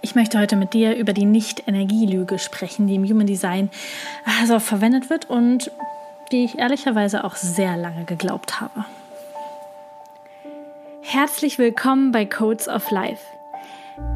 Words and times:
Ich 0.00 0.14
möchte 0.14 0.38
heute 0.38 0.54
mit 0.54 0.74
dir 0.74 0.94
über 0.96 1.12
die 1.12 1.24
Nicht-Energielüge 1.24 2.38
sprechen, 2.38 2.86
die 2.86 2.94
im 2.94 3.04
Human 3.04 3.26
Design 3.26 3.68
also 4.40 4.60
verwendet 4.60 5.10
wird 5.10 5.28
und 5.28 5.72
die 6.30 6.44
ich 6.44 6.58
ehrlicherweise 6.58 7.24
auch 7.24 7.34
sehr 7.34 7.76
lange 7.76 8.04
geglaubt 8.04 8.60
habe. 8.60 8.84
Herzlich 11.02 11.58
willkommen 11.58 12.12
bei 12.12 12.26
Codes 12.26 12.68
of 12.68 12.90
Life. 12.90 13.22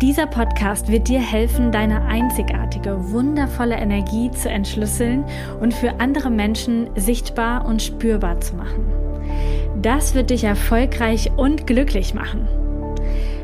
Dieser 0.01 0.27
Podcast 0.27 0.89
wird 0.89 1.09
dir 1.09 1.21
helfen, 1.21 1.73
deine 1.73 2.03
einzigartige, 2.03 3.11
wundervolle 3.11 3.75
Energie 3.75 4.31
zu 4.31 4.49
entschlüsseln 4.49 5.25
und 5.61 5.75
für 5.75 5.99
andere 6.01 6.31
Menschen 6.31 6.91
sichtbar 6.95 7.67
und 7.67 7.83
spürbar 7.83 8.41
zu 8.41 8.55
machen. 8.55 8.87
Das 9.83 10.15
wird 10.15 10.31
dich 10.31 10.45
erfolgreich 10.45 11.33
und 11.37 11.67
glücklich 11.67 12.15
machen. 12.15 12.62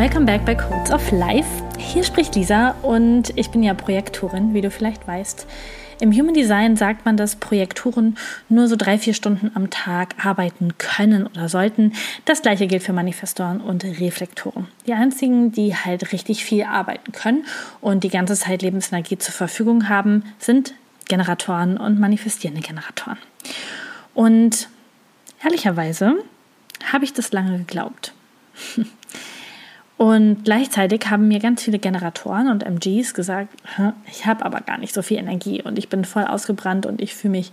Welcome 0.00 0.24
back 0.24 0.46
bei 0.46 0.54
Codes 0.54 0.90
of 0.90 1.12
Life. 1.12 1.46
Hier 1.76 2.02
spricht 2.04 2.34
Lisa 2.34 2.70
und 2.80 3.36
ich 3.36 3.50
bin 3.50 3.62
ja 3.62 3.74
Projektorin, 3.74 4.54
wie 4.54 4.62
du 4.62 4.70
vielleicht 4.70 5.06
weißt. 5.06 5.46
Im 6.00 6.10
Human 6.10 6.32
Design 6.32 6.74
sagt 6.78 7.04
man, 7.04 7.18
dass 7.18 7.36
Projektoren 7.36 8.16
nur 8.48 8.66
so 8.66 8.76
drei, 8.76 8.96
vier 8.96 9.12
Stunden 9.12 9.50
am 9.52 9.68
Tag 9.68 10.14
arbeiten 10.24 10.78
können 10.78 11.26
oder 11.26 11.50
sollten. 11.50 11.92
Das 12.24 12.40
gleiche 12.40 12.66
gilt 12.66 12.82
für 12.82 12.94
Manifestoren 12.94 13.60
und 13.60 13.84
Reflektoren. 13.84 14.68
Die 14.86 14.94
einzigen, 14.94 15.52
die 15.52 15.76
halt 15.76 16.14
richtig 16.14 16.46
viel 16.46 16.64
arbeiten 16.64 17.12
können 17.12 17.44
und 17.82 18.02
die 18.02 18.08
ganze 18.08 18.36
Zeit 18.36 18.62
Lebensenergie 18.62 19.18
zur 19.18 19.34
Verfügung 19.34 19.90
haben, 19.90 20.24
sind 20.38 20.72
Generatoren 21.10 21.76
und 21.76 22.00
manifestierende 22.00 22.62
Generatoren. 22.62 23.18
Und 24.14 24.70
ehrlicherweise 25.44 26.14
habe 26.90 27.04
ich 27.04 27.12
das 27.12 27.32
lange 27.32 27.58
geglaubt. 27.58 28.14
Und 30.00 30.44
gleichzeitig 30.44 31.10
haben 31.10 31.28
mir 31.28 31.40
ganz 31.40 31.62
viele 31.62 31.78
Generatoren 31.78 32.48
und 32.48 32.62
MGs 32.62 33.12
gesagt, 33.12 33.54
ich 34.10 34.24
habe 34.24 34.46
aber 34.46 34.62
gar 34.62 34.78
nicht 34.78 34.94
so 34.94 35.02
viel 35.02 35.18
Energie 35.18 35.60
und 35.62 35.78
ich 35.78 35.90
bin 35.90 36.06
voll 36.06 36.24
ausgebrannt 36.24 36.86
und 36.86 37.02
ich 37.02 37.14
fühle 37.14 37.32
mich 37.32 37.52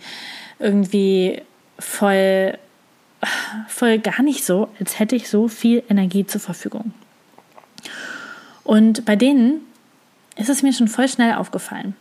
irgendwie 0.57 1.41
voll, 1.77 2.57
voll 3.67 3.99
gar 3.99 4.23
nicht 4.23 4.45
so, 4.45 4.69
als 4.79 4.97
hätte 4.97 5.17
ich 5.17 5.27
so 5.27 5.49
viel 5.49 5.83
Energie 5.89 6.25
zur 6.25 6.39
Verfügung. 6.39 6.93
Und 8.63 9.03
bei 9.03 9.17
denen 9.17 9.59
ist 10.37 10.47
es 10.47 10.63
mir 10.63 10.71
schon 10.71 10.87
voll 10.87 11.09
schnell 11.09 11.33
aufgefallen 11.33 11.97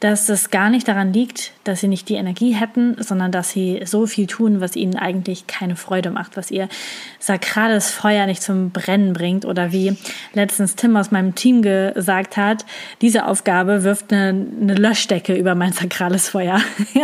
dass 0.00 0.30
es 0.30 0.50
gar 0.50 0.70
nicht 0.70 0.88
daran 0.88 1.12
liegt, 1.12 1.52
dass 1.64 1.80
sie 1.80 1.88
nicht 1.88 2.08
die 2.08 2.14
Energie 2.14 2.52
hätten, 2.52 2.96
sondern 3.02 3.30
dass 3.32 3.50
sie 3.50 3.82
so 3.84 4.06
viel 4.06 4.26
tun, 4.26 4.62
was 4.62 4.74
ihnen 4.74 4.96
eigentlich 4.96 5.46
keine 5.46 5.76
Freude 5.76 6.10
macht, 6.10 6.38
was 6.38 6.50
ihr 6.50 6.70
sakrales 7.18 7.90
Feuer 7.90 8.24
nicht 8.24 8.42
zum 8.42 8.70
Brennen 8.70 9.12
bringt 9.12 9.44
oder 9.44 9.72
wie 9.72 9.96
letztens 10.32 10.74
Tim 10.74 10.96
aus 10.96 11.10
meinem 11.10 11.34
Team 11.34 11.60
gesagt 11.60 12.38
hat, 12.38 12.64
diese 13.02 13.26
Aufgabe 13.26 13.84
wirft 13.84 14.10
eine, 14.10 14.46
eine 14.60 14.74
Löschdecke 14.74 15.34
über 15.34 15.54
mein 15.54 15.72
sakrales 15.72 16.30
Feuer, 16.30 16.60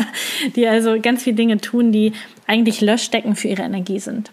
die 0.56 0.66
also 0.66 0.98
ganz 1.00 1.22
viele 1.22 1.36
Dinge 1.36 1.58
tun, 1.58 1.92
die 1.92 2.14
eigentlich 2.47 2.81
Löschdecken 2.81 3.37
für 3.37 3.48
ihre 3.48 3.62
Energie 3.62 4.00
sind. 4.00 4.31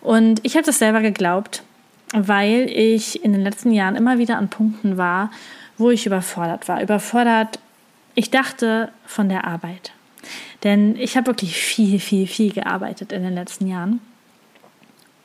Und 0.00 0.40
ich 0.42 0.54
habe 0.54 0.64
das 0.64 0.78
selber 0.78 1.02
geglaubt, 1.02 1.62
weil 2.14 2.70
ich 2.70 3.22
in 3.24 3.32
den 3.32 3.42
letzten 3.42 3.72
Jahren 3.72 3.96
immer 3.96 4.16
wieder 4.16 4.38
an 4.38 4.48
Punkten 4.48 4.96
war, 4.96 5.30
wo 5.76 5.90
ich 5.90 6.06
überfordert 6.06 6.68
war. 6.68 6.80
Überfordert, 6.80 7.58
ich 8.14 8.30
dachte, 8.30 8.90
von 9.06 9.28
der 9.28 9.44
Arbeit. 9.44 9.92
Denn 10.62 10.96
ich 10.96 11.16
habe 11.16 11.28
wirklich 11.28 11.56
viel, 11.56 12.00
viel, 12.00 12.26
viel 12.26 12.52
gearbeitet 12.52 13.12
in 13.12 13.22
den 13.22 13.34
letzten 13.34 13.66
Jahren. 13.66 14.00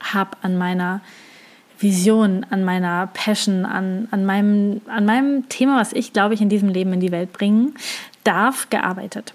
Habe 0.02 0.38
an 0.42 0.58
meiner 0.58 1.02
Vision, 1.80 2.46
an 2.50 2.64
meiner 2.66 3.08
Passion, 3.08 3.66
an, 3.66 4.08
an, 4.12 4.26
meinem, 4.26 4.82
an 4.88 5.06
meinem 5.06 5.48
Thema, 5.48 5.80
was 5.80 5.94
ich, 5.94 6.12
glaube 6.12 6.34
ich, 6.34 6.42
in 6.42 6.50
diesem 6.50 6.70
Leben 6.70 6.92
in 6.94 7.00
die 7.00 7.12
Welt 7.12 7.32
bringen 7.32 7.76
darf, 8.26 8.70
gearbeitet. 8.70 9.34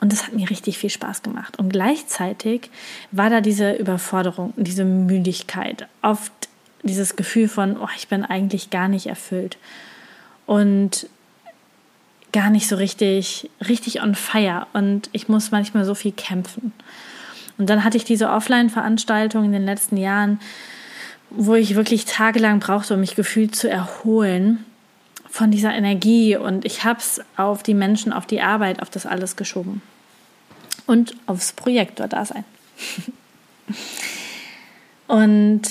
Und 0.00 0.12
das 0.12 0.26
hat 0.26 0.34
mir 0.34 0.48
richtig 0.48 0.78
viel 0.78 0.90
Spaß 0.90 1.22
gemacht. 1.22 1.58
Und 1.58 1.70
gleichzeitig 1.70 2.70
war 3.12 3.30
da 3.30 3.40
diese 3.40 3.72
Überforderung, 3.72 4.54
diese 4.56 4.84
Müdigkeit, 4.84 5.86
oft 6.02 6.32
dieses 6.82 7.16
Gefühl 7.16 7.48
von, 7.48 7.76
oh, 7.78 7.88
ich 7.96 8.08
bin 8.08 8.24
eigentlich 8.24 8.70
gar 8.70 8.88
nicht 8.88 9.06
erfüllt 9.06 9.58
und 10.46 11.08
gar 12.32 12.50
nicht 12.50 12.68
so 12.68 12.76
richtig, 12.76 13.50
richtig 13.66 14.02
on 14.02 14.14
fire. 14.14 14.66
Und 14.72 15.08
ich 15.12 15.28
muss 15.28 15.50
manchmal 15.50 15.84
so 15.84 15.94
viel 15.94 16.12
kämpfen. 16.12 16.72
Und 17.58 17.70
dann 17.70 17.84
hatte 17.84 17.96
ich 17.96 18.04
diese 18.04 18.30
Offline-Veranstaltung 18.30 19.44
in 19.44 19.52
den 19.52 19.64
letzten 19.64 19.96
Jahren, 19.96 20.40
wo 21.30 21.54
ich 21.54 21.74
wirklich 21.74 22.04
tagelang 22.04 22.60
brauchte, 22.60 22.94
um 22.94 23.00
mich 23.00 23.16
gefühlt 23.16 23.56
zu 23.56 23.68
erholen 23.68 24.64
von 25.28 25.50
dieser 25.50 25.74
Energie. 25.74 26.36
Und 26.36 26.64
ich 26.64 26.84
habe 26.84 26.98
es 26.98 27.20
auf 27.36 27.62
die 27.62 27.74
Menschen, 27.74 28.12
auf 28.12 28.26
die 28.26 28.42
Arbeit, 28.42 28.82
auf 28.82 28.90
das 28.90 29.06
alles 29.06 29.36
geschoben. 29.36 29.82
Und 30.86 31.16
aufs 31.26 31.52
Projekt 31.52 32.00
dort 32.00 32.12
da 32.12 32.24
sein. 32.24 32.44
und 35.08 35.62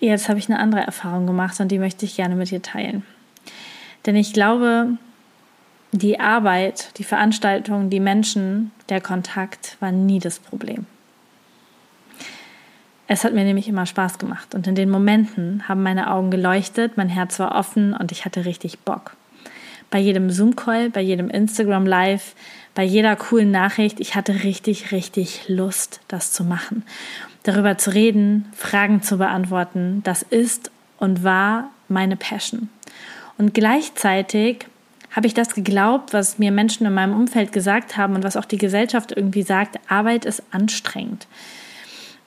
jetzt 0.00 0.28
habe 0.28 0.38
ich 0.38 0.48
eine 0.48 0.58
andere 0.58 0.82
Erfahrung 0.82 1.26
gemacht 1.26 1.60
und 1.60 1.68
die 1.68 1.78
möchte 1.78 2.04
ich 2.06 2.16
gerne 2.16 2.34
mit 2.34 2.50
dir 2.50 2.62
teilen. 2.62 3.04
Denn 4.06 4.16
ich 4.16 4.32
glaube, 4.32 4.96
die 5.92 6.18
Arbeit, 6.18 6.98
die 6.98 7.04
Veranstaltung, 7.04 7.90
die 7.90 8.00
Menschen, 8.00 8.72
der 8.88 9.00
Kontakt 9.00 9.76
war 9.80 9.92
nie 9.92 10.18
das 10.18 10.38
Problem. 10.38 10.86
Es 13.08 13.24
hat 13.24 13.34
mir 13.34 13.44
nämlich 13.44 13.68
immer 13.68 13.84
Spaß 13.84 14.18
gemacht 14.18 14.54
und 14.54 14.66
in 14.66 14.74
den 14.74 14.88
Momenten 14.88 15.68
haben 15.68 15.82
meine 15.82 16.10
Augen 16.10 16.30
geleuchtet, 16.30 16.96
mein 16.96 17.10
Herz 17.10 17.38
war 17.38 17.54
offen 17.54 17.92
und 17.92 18.10
ich 18.10 18.24
hatte 18.24 18.46
richtig 18.46 18.78
Bock. 18.78 19.16
Bei 19.90 19.98
jedem 19.98 20.30
Zoom-Call, 20.30 20.88
bei 20.88 21.02
jedem 21.02 21.28
Instagram-Live, 21.28 22.34
bei 22.74 22.82
jeder 22.84 23.14
coolen 23.16 23.50
Nachricht, 23.50 24.00
ich 24.00 24.14
hatte 24.14 24.44
richtig, 24.44 24.92
richtig 24.92 25.44
Lust, 25.48 26.00
das 26.08 26.32
zu 26.32 26.42
machen. 26.42 26.84
Darüber 27.42 27.76
zu 27.76 27.92
reden, 27.92 28.46
Fragen 28.54 29.02
zu 29.02 29.18
beantworten, 29.18 30.00
das 30.04 30.22
ist 30.22 30.70
und 30.96 31.22
war 31.22 31.68
meine 31.88 32.16
Passion. 32.16 32.70
Und 33.38 33.54
gleichzeitig 33.54 34.66
habe 35.10 35.26
ich 35.26 35.34
das 35.34 35.54
geglaubt, 35.54 36.12
was 36.12 36.38
mir 36.38 36.50
Menschen 36.50 36.86
in 36.86 36.94
meinem 36.94 37.14
Umfeld 37.14 37.52
gesagt 37.52 37.96
haben 37.96 38.14
und 38.14 38.24
was 38.24 38.36
auch 38.36 38.46
die 38.46 38.58
Gesellschaft 38.58 39.12
irgendwie 39.12 39.42
sagt, 39.42 39.78
Arbeit 39.90 40.24
ist 40.24 40.42
anstrengend. 40.50 41.26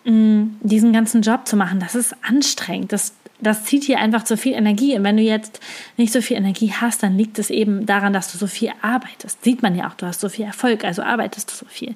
Mm, 0.05 0.57
diesen 0.61 0.93
ganzen 0.93 1.23
Job 1.23 1.47
zu 1.47 1.57
machen, 1.57 1.79
das 1.79 1.95
ist 1.95 2.15
anstrengend. 2.21 2.93
Das, 2.93 3.13
das 3.39 3.63
zieht 3.65 3.83
hier 3.83 3.99
einfach 3.99 4.23
zu 4.23 4.37
viel 4.37 4.53
Energie. 4.53 4.95
Und 4.95 5.03
wenn 5.03 5.17
du 5.17 5.23
jetzt 5.23 5.59
nicht 5.97 6.13
so 6.13 6.21
viel 6.21 6.37
Energie 6.37 6.73
hast, 6.79 7.01
dann 7.01 7.17
liegt 7.17 7.39
es 7.39 7.49
eben 7.49 7.87
daran, 7.87 8.13
dass 8.13 8.31
du 8.31 8.37
so 8.37 8.45
viel 8.45 8.71
arbeitest. 8.81 9.43
Sieht 9.43 9.63
man 9.63 9.75
ja 9.75 9.89
auch, 9.89 9.95
du 9.95 10.05
hast 10.05 10.21
so 10.21 10.29
viel 10.29 10.45
Erfolg, 10.45 10.83
also 10.83 11.01
arbeitest 11.01 11.51
du 11.51 11.55
so 11.55 11.65
viel. 11.65 11.95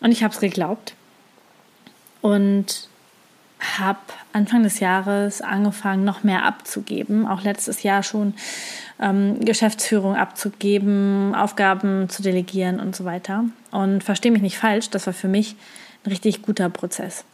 Und 0.00 0.12
ich 0.12 0.22
habe 0.22 0.34
es 0.34 0.40
geglaubt. 0.40 0.94
Und 2.20 2.88
habe 3.78 4.00
Anfang 4.32 4.62
des 4.62 4.80
Jahres 4.80 5.40
angefangen, 5.40 6.04
noch 6.04 6.24
mehr 6.24 6.44
abzugeben, 6.44 7.26
auch 7.26 7.42
letztes 7.42 7.82
Jahr 7.82 8.02
schon 8.02 8.34
ähm, 9.00 9.40
Geschäftsführung 9.44 10.16
abzugeben, 10.16 11.34
Aufgaben 11.34 12.08
zu 12.08 12.22
delegieren 12.22 12.80
und 12.80 12.96
so 12.96 13.04
weiter. 13.04 13.44
Und 13.70 14.02
verstehe 14.02 14.32
mich 14.32 14.42
nicht 14.42 14.58
falsch, 14.58 14.90
das 14.90 15.06
war 15.06 15.14
für 15.14 15.28
mich 15.28 15.56
ein 16.04 16.10
richtig 16.10 16.42
guter 16.42 16.68
Prozess, 16.70 17.24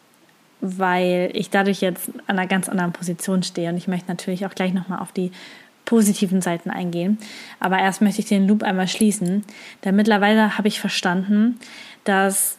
weil 0.60 1.30
ich 1.32 1.50
dadurch 1.50 1.80
jetzt 1.80 2.10
an 2.26 2.38
einer 2.38 2.46
ganz 2.46 2.68
anderen 2.68 2.92
Position 2.92 3.42
stehe. 3.42 3.70
Und 3.70 3.76
ich 3.76 3.88
möchte 3.88 4.08
natürlich 4.08 4.44
auch 4.44 4.54
gleich 4.54 4.74
nochmal 4.74 5.00
auf 5.00 5.12
die 5.12 5.32
positiven 5.84 6.42
Seiten 6.42 6.70
eingehen. 6.70 7.18
Aber 7.60 7.78
erst 7.78 8.02
möchte 8.02 8.20
ich 8.20 8.28
den 8.28 8.46
Loop 8.46 8.62
einmal 8.62 8.88
schließen, 8.88 9.44
denn 9.84 9.96
mittlerweile 9.96 10.58
habe 10.58 10.68
ich 10.68 10.80
verstanden, 10.80 11.58
dass 12.04 12.58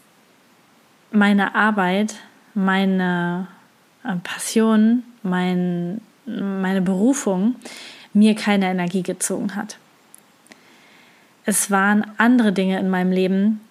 meine 1.11 1.53
Arbeit, 1.53 2.15
meine 2.55 3.47
Passion, 4.23 5.03
mein, 5.23 6.01
meine 6.25 6.81
Berufung 6.81 7.55
mir 8.13 8.35
keine 8.35 8.69
Energie 8.69 9.03
gezogen 9.03 9.55
hat. 9.55 9.77
Es 11.45 11.71
waren 11.71 12.05
andere 12.17 12.51
Dinge 12.51 12.79
in 12.79 12.89
meinem 12.89 13.11
Leben, 13.11 13.61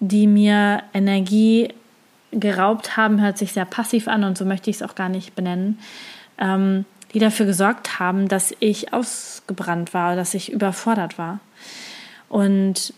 die 0.00 0.26
mir 0.26 0.82
Energie 0.94 1.72
geraubt 2.30 2.96
haben, 2.96 3.20
hört 3.20 3.38
sich 3.38 3.52
sehr 3.52 3.64
passiv 3.64 4.06
an 4.06 4.24
und 4.24 4.36
so 4.36 4.44
möchte 4.44 4.70
ich 4.70 4.76
es 4.76 4.82
auch 4.82 4.94
gar 4.94 5.08
nicht 5.08 5.34
benennen. 5.34 5.78
Ähm, 6.38 6.84
die 7.14 7.18
dafür 7.20 7.46
gesorgt 7.46 7.98
haben, 7.98 8.28
dass 8.28 8.54
ich 8.60 8.92
ausgebrannt 8.92 9.94
war, 9.94 10.14
dass 10.14 10.34
ich 10.34 10.52
überfordert 10.52 11.16
war. 11.16 11.40
Und 12.28 12.92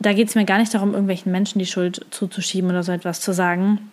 da 0.00 0.12
geht 0.12 0.28
es 0.28 0.34
mir 0.34 0.44
gar 0.44 0.58
nicht 0.58 0.74
darum, 0.74 0.90
irgendwelchen 0.90 1.30
Menschen 1.30 1.60
die 1.60 1.66
Schuld 1.66 2.04
zuzuschieben 2.10 2.70
oder 2.70 2.82
so 2.82 2.90
etwas 2.90 3.20
zu 3.20 3.32
sagen 3.32 3.92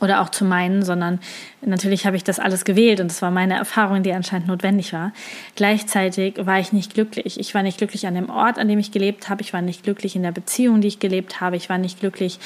oder 0.00 0.20
auch 0.20 0.28
zu 0.28 0.44
meinen, 0.44 0.84
sondern 0.84 1.18
natürlich 1.60 2.06
habe 2.06 2.16
ich 2.16 2.24
das 2.24 2.38
alles 2.38 2.64
gewählt 2.64 3.00
und 3.00 3.10
es 3.10 3.20
war 3.20 3.30
meine 3.30 3.56
Erfahrung, 3.56 4.02
die 4.02 4.12
anscheinend 4.12 4.48
notwendig 4.48 4.92
war. 4.92 5.12
Gleichzeitig 5.56 6.34
war 6.38 6.60
ich 6.60 6.72
nicht 6.72 6.94
glücklich. 6.94 7.40
Ich 7.40 7.54
war 7.54 7.62
nicht 7.62 7.78
glücklich 7.78 8.06
an 8.06 8.14
dem 8.14 8.30
Ort, 8.30 8.58
an 8.58 8.68
dem 8.68 8.78
ich 8.78 8.92
gelebt 8.92 9.28
habe. 9.28 9.42
Ich 9.42 9.52
war 9.52 9.62
nicht 9.62 9.82
glücklich 9.82 10.14
in 10.14 10.22
der 10.22 10.32
Beziehung, 10.32 10.80
die 10.80 10.88
ich 10.88 11.00
gelebt 11.00 11.40
habe. 11.40 11.56
Ich 11.56 11.68
war 11.68 11.78
nicht 11.78 12.00
glücklich 12.00 12.38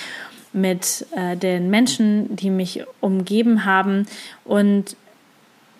mit 0.55 1.07
äh, 1.15 1.37
den 1.37 1.71
Menschen, 1.71 2.35
die 2.37 2.51
mich 2.51 2.85
umgeben 3.01 3.65
haben. 3.65 4.07
Und 4.45 4.97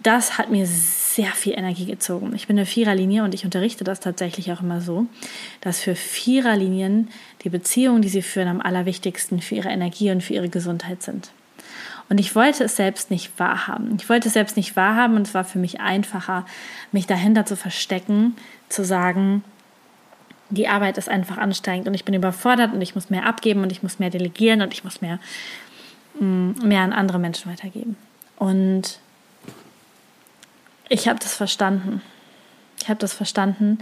das 0.03 0.37
hat 0.37 0.51
mir 0.51 0.67
sehr 0.67 1.29
viel 1.29 1.53
Energie 1.53 1.87
gezogen. 1.87 2.33
Ich 2.35 2.49
bin 2.49 2.59
eine 2.59 2.67
Viererlinie 2.67 3.23
und 3.23 3.35
ich 3.35 3.45
unterrichte 3.45 3.85
das 3.85 4.01
tatsächlich 4.01 4.53
auch 4.53 4.61
immer 4.61 4.81
so, 4.81 5.07
dass 5.61 5.81
für 5.81 5.95
Viererlinien 5.95 7.09
die 7.45 7.51
Beziehungen, 7.51 8.03
die 8.03 8.09
sie 8.09 8.23
führen, 8.23 8.49
am 8.49 8.61
allerwichtigsten 8.61 9.41
für 9.41 9.55
ihre 9.55 9.69
Energie 9.69 10.11
und 10.11 10.23
für 10.23 10.35
ihre 10.35 10.49
Gesundheit 10.49 11.03
sind. 11.03 11.31
Und 12.13 12.19
ich 12.19 12.35
wollte 12.35 12.65
es 12.65 12.77
selbst 12.77 13.11
nicht 13.11 13.39
wahrhaben. 13.39 13.97
Ich 13.99 14.07
wollte 14.11 14.29
es 14.29 14.35
selbst 14.35 14.59
nicht 14.59 14.77
wahrhaben 14.77 15.17
und 15.17 15.27
es 15.27 15.33
war 15.33 15.45
für 15.45 15.59
mich 15.59 15.81
einfacher, 15.81 16.45
mich 16.93 17.07
dahinter 17.07 17.47
zu 17.47 17.57
verstecken, 17.57 18.37
zu 18.69 18.85
sagen, 18.85 19.43
die 20.51 20.69
Arbeit 20.69 20.99
ist 20.99 21.09
einfach 21.09 21.39
anstrengend 21.39 21.89
und 21.89 21.95
ich 21.95 22.05
bin 22.05 22.13
überfordert 22.13 22.75
und 22.75 22.83
ich 22.83 22.95
muss 22.95 23.09
mehr 23.09 23.25
abgeben 23.25 23.63
und 23.63 23.73
ich 23.73 23.83
muss 23.83 23.99
mehr 23.99 24.11
delegieren 24.11 24.61
und 24.61 24.75
ich 24.75 24.85
muss 24.85 25.01
mehr, 25.01 25.21
mm, 26.21 26.51
mehr 26.63 26.83
an 26.83 26.93
andere 26.93 27.19
Menschen 27.19 27.51
weitergeben. 27.51 27.97
Und 28.37 28.99
ich 30.91 31.09
habe 31.09 31.19
das 31.19 31.33
verstanden. 31.33 32.03
Ich 32.79 32.91
habe 32.91 33.01
das 33.01 33.15
verstanden, 33.15 33.79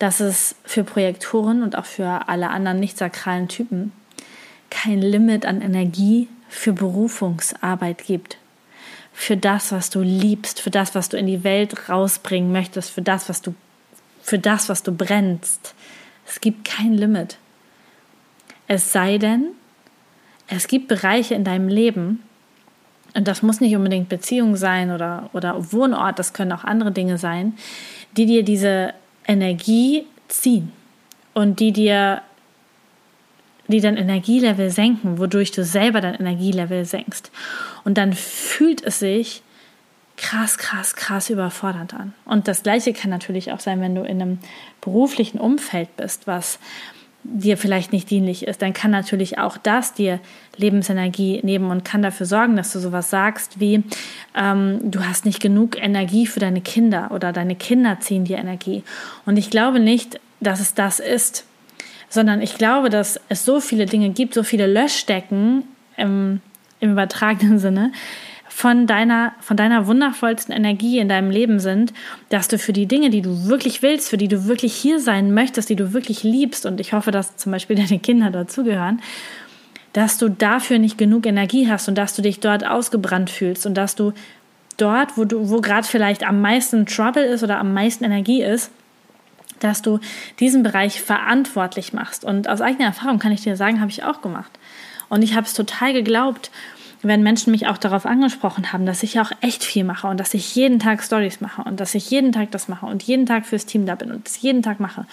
dass 0.00 0.18
es 0.18 0.56
für 0.64 0.82
Projektoren 0.82 1.62
und 1.62 1.78
auch 1.78 1.86
für 1.86 2.28
alle 2.28 2.50
anderen 2.50 2.80
nicht 2.80 2.98
sakralen 2.98 3.46
Typen 3.46 3.92
kein 4.70 5.00
Limit 5.00 5.46
an 5.46 5.62
Energie 5.62 6.26
für 6.50 6.72
Berufungsarbeit 6.72 8.04
gibt. 8.04 8.36
Für 9.12 9.36
das, 9.36 9.72
was 9.72 9.88
du 9.88 10.02
liebst, 10.02 10.60
für 10.60 10.70
das, 10.70 10.94
was 10.94 11.08
du 11.08 11.16
in 11.16 11.26
die 11.26 11.44
Welt 11.44 11.88
rausbringen 11.88 12.52
möchtest, 12.52 12.90
für 12.90 13.02
das, 13.02 13.28
was 13.28 13.40
du, 13.40 13.54
für 14.20 14.38
das, 14.38 14.68
was 14.68 14.82
du 14.82 14.92
brennst. 14.92 15.74
Es 16.26 16.40
gibt 16.40 16.64
kein 16.64 16.92
Limit. 16.94 17.38
Es 18.66 18.92
sei 18.92 19.18
denn, 19.18 19.48
es 20.48 20.68
gibt 20.68 20.88
Bereiche 20.88 21.34
in 21.34 21.44
deinem 21.44 21.68
Leben, 21.68 22.22
und 23.14 23.26
das 23.26 23.42
muss 23.42 23.60
nicht 23.60 23.74
unbedingt 23.74 24.08
Beziehung 24.08 24.54
sein 24.56 24.92
oder, 24.92 25.30
oder 25.32 25.72
Wohnort, 25.72 26.18
das 26.18 26.32
können 26.32 26.52
auch 26.52 26.64
andere 26.64 26.92
Dinge 26.92 27.18
sein, 27.18 27.54
die 28.16 28.26
dir 28.26 28.44
diese 28.44 28.94
Energie 29.26 30.06
ziehen 30.28 30.72
und 31.34 31.58
die 31.58 31.72
dir 31.72 32.22
die 33.70 33.80
dein 33.80 33.96
Energielevel 33.96 34.70
senken, 34.70 35.18
wodurch 35.18 35.52
du 35.52 35.64
selber 35.64 36.00
dein 36.00 36.14
Energielevel 36.14 36.84
senkst. 36.84 37.30
Und 37.84 37.98
dann 37.98 38.12
fühlt 38.12 38.82
es 38.82 38.98
sich 38.98 39.42
krass, 40.16 40.58
krass, 40.58 40.94
krass 40.96 41.30
überfordernd 41.30 41.94
an. 41.94 42.12
Und 42.24 42.46
das 42.46 42.62
Gleiche 42.62 42.92
kann 42.92 43.10
natürlich 43.10 43.52
auch 43.52 43.60
sein, 43.60 43.80
wenn 43.80 43.94
du 43.94 44.02
in 44.02 44.20
einem 44.20 44.38
beruflichen 44.80 45.38
Umfeld 45.38 45.96
bist, 45.96 46.26
was 46.26 46.58
dir 47.22 47.58
vielleicht 47.58 47.92
nicht 47.92 48.08
dienlich 48.08 48.46
ist, 48.46 48.62
dann 48.62 48.72
kann 48.72 48.90
natürlich 48.90 49.38
auch 49.38 49.58
das 49.58 49.92
dir 49.92 50.20
Lebensenergie 50.56 51.40
nehmen 51.42 51.70
und 51.70 51.84
kann 51.84 52.02
dafür 52.02 52.26
sorgen, 52.26 52.56
dass 52.56 52.72
du 52.72 52.78
sowas 52.78 53.10
sagst 53.10 53.60
wie, 53.60 53.82
ähm, 54.34 54.78
du 54.90 55.04
hast 55.04 55.26
nicht 55.26 55.40
genug 55.40 55.76
Energie 55.80 56.26
für 56.26 56.40
deine 56.40 56.62
Kinder 56.62 57.10
oder 57.12 57.32
deine 57.32 57.56
Kinder 57.56 58.00
ziehen 58.00 58.24
dir 58.24 58.38
Energie. 58.38 58.84
Und 59.26 59.36
ich 59.36 59.50
glaube 59.50 59.80
nicht, 59.80 60.18
dass 60.40 60.60
es 60.60 60.72
das 60.72 60.98
ist, 60.98 61.44
sondern 62.10 62.42
ich 62.42 62.58
glaube, 62.58 62.90
dass 62.90 63.18
es 63.30 63.46
so 63.46 63.60
viele 63.60 63.86
Dinge 63.86 64.10
gibt, 64.10 64.34
so 64.34 64.42
viele 64.42 64.66
Löschdecken 64.66 65.62
im, 65.96 66.40
im 66.80 66.92
übertragenen 66.92 67.58
Sinne, 67.58 67.92
von 68.48 68.86
deiner, 68.86 69.32
von 69.40 69.56
deiner 69.56 69.86
wundervollsten 69.86 70.54
Energie 70.54 70.98
in 70.98 71.08
deinem 71.08 71.30
Leben 71.30 71.60
sind, 71.60 71.94
dass 72.28 72.48
du 72.48 72.58
für 72.58 72.74
die 72.74 72.86
Dinge, 72.86 73.08
die 73.08 73.22
du 73.22 73.46
wirklich 73.46 73.80
willst, 73.80 74.10
für 74.10 74.18
die 74.18 74.28
du 74.28 74.44
wirklich 74.46 74.74
hier 74.74 75.00
sein 75.00 75.32
möchtest, 75.32 75.70
die 75.70 75.76
du 75.76 75.94
wirklich 75.94 76.24
liebst, 76.24 76.66
und 76.66 76.80
ich 76.80 76.92
hoffe, 76.92 77.12
dass 77.12 77.36
zum 77.36 77.52
Beispiel 77.52 77.76
deine 77.88 78.00
Kinder 78.00 78.30
dazugehören, 78.30 79.00
dass 79.92 80.18
du 80.18 80.28
dafür 80.28 80.78
nicht 80.78 80.98
genug 80.98 81.26
Energie 81.26 81.70
hast 81.70 81.88
und 81.88 81.96
dass 81.96 82.14
du 82.14 82.22
dich 82.22 82.40
dort 82.40 82.66
ausgebrannt 82.66 83.30
fühlst 83.30 83.66
und 83.66 83.74
dass 83.74 83.94
du 83.94 84.12
dort, 84.76 85.16
wo 85.16 85.24
du, 85.24 85.48
wo 85.48 85.60
gerade 85.60 85.86
vielleicht 85.86 86.26
am 86.26 86.40
meisten 86.40 86.86
Trouble 86.86 87.24
ist 87.24 87.42
oder 87.42 87.58
am 87.58 87.72
meisten 87.72 88.04
Energie 88.04 88.42
ist, 88.42 88.70
dass 89.60 89.82
du 89.82 90.00
diesen 90.40 90.62
Bereich 90.62 91.00
verantwortlich 91.00 91.92
machst. 91.92 92.24
Und 92.24 92.48
aus 92.48 92.60
eigener 92.60 92.86
Erfahrung 92.86 93.18
kann 93.18 93.32
ich 93.32 93.42
dir 93.42 93.56
sagen, 93.56 93.80
habe 93.80 93.90
ich 93.90 94.04
auch 94.04 94.22
gemacht. 94.22 94.50
Und 95.08 95.22
ich 95.22 95.34
habe 95.34 95.46
es 95.46 95.54
total 95.54 95.92
geglaubt, 95.92 96.50
wenn 97.02 97.22
Menschen 97.22 97.50
mich 97.50 97.66
auch 97.66 97.78
darauf 97.78 98.04
angesprochen 98.04 98.72
haben, 98.72 98.84
dass 98.84 99.02
ich 99.02 99.20
auch 99.20 99.32
echt 99.40 99.64
viel 99.64 99.84
mache 99.84 100.06
und 100.06 100.20
dass 100.20 100.34
ich 100.34 100.54
jeden 100.54 100.78
Tag 100.78 101.02
Stories 101.02 101.40
mache 101.40 101.62
und 101.62 101.80
dass 101.80 101.94
ich 101.94 102.10
jeden 102.10 102.32
Tag 102.32 102.50
das 102.50 102.68
mache 102.68 102.86
und 102.86 103.02
jeden 103.02 103.26
Tag 103.26 103.46
fürs 103.46 103.66
Team 103.66 103.86
da 103.86 103.94
bin 103.94 104.10
und 104.10 104.26
das 104.26 104.42
jeden 104.42 104.62
Tag 104.62 104.80
mache. 104.80 105.06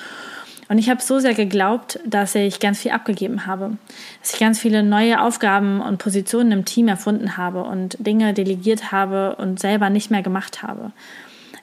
Und 0.69 0.79
ich 0.79 0.89
habe 0.89 1.01
so 1.01 1.19
sehr 1.19 1.33
geglaubt, 1.33 1.99
dass 2.05 2.35
ich 2.35 2.59
ganz 2.59 2.81
viel 2.81 2.91
abgegeben 2.91 3.45
habe, 3.45 3.77
dass 4.21 4.33
ich 4.33 4.39
ganz 4.39 4.59
viele 4.59 4.83
neue 4.83 5.21
Aufgaben 5.21 5.79
und 5.79 5.97
Positionen 5.97 6.51
im 6.51 6.65
Team 6.65 6.89
erfunden 6.89 7.37
habe 7.37 7.63
und 7.63 7.95
Dinge 8.05 8.33
delegiert 8.33 8.91
habe 8.91 9.35
und 9.37 9.59
selber 9.59 9.89
nicht 9.89 10.11
mehr 10.11 10.23
gemacht 10.23 10.63
habe. 10.63 10.91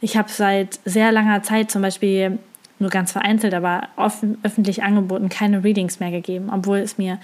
Ich 0.01 0.17
habe 0.17 0.31
seit 0.31 0.81
sehr 0.87 1.13
langer 1.13 1.43
Zeit 1.43 1.71
zum 1.71 1.83
Beispiel 1.83 2.39
nur 2.79 2.91
ganz 2.91 3.13
vereinzelt, 3.13 3.55
aber 3.55 3.89
offen, 3.97 4.39
öffentlich 4.43 4.83
angeboten, 4.83 5.29
keine 5.29 5.65
Readings 5.65 6.01
mehr 6.01 6.11
gegeben, 6.11 6.51
obwohl 6.53 6.79
es 6.79 6.99
mir 6.99 7.19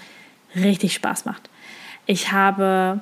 richtig 0.55 0.93
Spaß 0.93 1.25
macht. 1.25 1.49
Ich 2.05 2.31
habe 2.31 3.01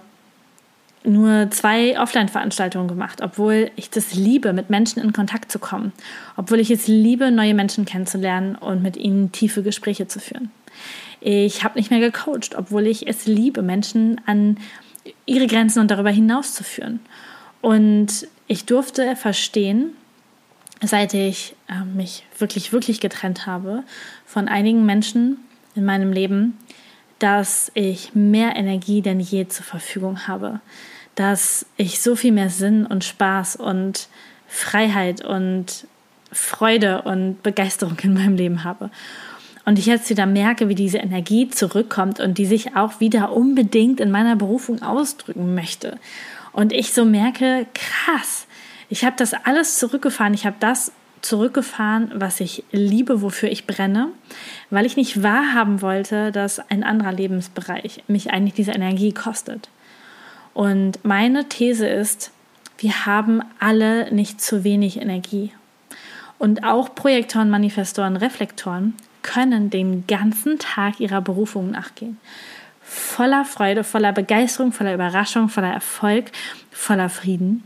nur 1.04 1.50
zwei 1.52 2.00
Offline-Veranstaltungen 2.00 2.88
gemacht, 2.88 3.22
obwohl 3.22 3.72
ich 3.76 3.90
das 3.90 4.14
liebe, 4.14 4.52
mit 4.54 4.70
Menschen 4.70 5.02
in 5.02 5.14
Kontakt 5.14 5.52
zu 5.52 5.60
kommen, 5.60 5.94
obwohl 6.36 6.60
ich 6.60 6.72
es 6.72 6.88
liebe, 6.88 7.32
neue 7.32 7.54
Menschen 7.54 7.86
kennenzulernen 7.86 8.56
und 8.56 8.84
mit 8.84 8.98
ihnen 8.98 9.32
tiefe 9.32 9.64
Gespräche 9.64 10.08
zu 10.08 10.20
führen. 10.20 10.52
Ich 11.22 11.64
habe 11.64 11.78
nicht 11.78 11.92
mehr 11.92 12.00
gecoacht, 12.00 12.56
obwohl 12.56 12.88
ich 12.88 13.08
es 13.08 13.26
liebe, 13.26 13.62
Menschen 13.62 14.20
an 14.26 14.58
ihre 15.26 15.48
Grenzen 15.48 15.80
und 15.80 15.92
darüber 15.92 16.12
hinaus 16.12 16.54
zu 16.54 16.64
führen. 16.64 17.00
Und 17.62 18.28
ich 18.48 18.66
durfte 18.66 19.16
verstehen, 19.16 19.92
seit 20.82 21.14
ich 21.14 21.56
äh, 21.68 21.84
mich 21.84 22.24
wirklich, 22.38 22.72
wirklich 22.72 23.00
getrennt 23.00 23.46
habe 23.46 23.84
von 24.26 24.48
einigen 24.48 24.86
Menschen 24.86 25.38
in 25.76 25.86
meinem 25.86 26.12
Leben, 26.12 26.58
dass 27.20 27.72
ich 27.74 28.16
mehr 28.16 28.56
Energie 28.56 29.02
denn 29.02 29.20
je 29.20 29.48
zur 29.48 29.66
Verfügung 29.66 30.28
habe, 30.28 30.62
dass 31.16 31.66
ich 31.76 32.00
so 32.00 32.16
viel 32.16 32.32
mehr 32.32 32.50
Sinn 32.50 32.86
und 32.86 33.04
Spaß 33.04 33.58
und 33.58 34.08
Freiheit 34.48 35.24
und 35.24 35.86
Freude 36.32 37.02
und 37.02 37.44
Begeisterung 37.44 37.98
in 38.02 38.14
meinem 38.14 38.36
Leben 38.36 38.64
habe. 38.64 38.90
Und 39.66 39.78
ich 39.78 39.86
jetzt 39.86 40.10
wieder 40.10 40.26
merke, 40.26 40.70
wie 40.70 40.76
diese 40.76 40.98
Energie 40.98 41.50
zurückkommt 41.50 42.20
und 42.20 42.38
die 42.38 42.46
sich 42.46 42.76
auch 42.76 43.00
wieder 43.00 43.34
unbedingt 43.34 44.00
in 44.00 44.10
meiner 44.10 44.36
Berufung 44.36 44.82
ausdrücken 44.82 45.54
möchte. 45.54 46.00
Und 46.54 46.74
ich 46.74 46.94
so 46.94 47.06
merke, 47.06 47.68
krass, 47.74 48.48
ich 48.90 49.06
habe 49.06 49.16
das 49.18 49.34
alles 49.34 49.78
zurückgefahren. 49.78 50.34
Ich 50.34 50.46
habe 50.46 50.58
das 50.60 50.92
zurückgefahren, 51.22 52.12
was 52.16 52.40
ich 52.40 52.64
liebe, 52.72 53.22
wofür 53.22 53.50
ich 53.50 53.68
brenne, 53.68 54.08
weil 54.70 54.86
ich 54.86 54.96
nicht 54.98 55.22
wahrhaben 55.22 55.82
wollte, 55.82 56.32
dass 56.32 56.60
ein 56.60 56.84
anderer 56.84 57.12
Lebensbereich 57.12 58.04
mich 58.08 58.32
eigentlich 58.32 58.54
diese 58.54 58.72
Energie 58.72 59.14
kostet. 59.14 59.70
Und 60.54 61.04
meine 61.04 61.48
These 61.48 61.88
ist, 61.88 62.32
wir 62.80 63.06
haben 63.06 63.42
alle 63.60 64.14
nicht 64.14 64.42
zu 64.42 64.64
wenig 64.64 65.02
Energie. 65.02 65.52
Und 66.38 66.64
auch 66.64 66.96
Projektoren, 66.96 67.50
Manifestoren, 67.50 68.16
Reflektoren 68.16 68.96
können 69.22 69.70
den 69.70 70.08
ganzen 70.08 70.58
Tag 70.58 71.02
ihrer 71.02 71.22
Berufung 71.22 71.72
nachgehen. 71.72 72.18
Voller 72.82 73.44
Freude, 73.44 73.84
voller 73.84 74.14
Begeisterung, 74.14 74.72
voller 74.72 74.94
Überraschung, 74.94 75.50
voller 75.50 75.74
Erfolg, 75.74 76.32
voller 76.72 77.10
Frieden 77.10 77.64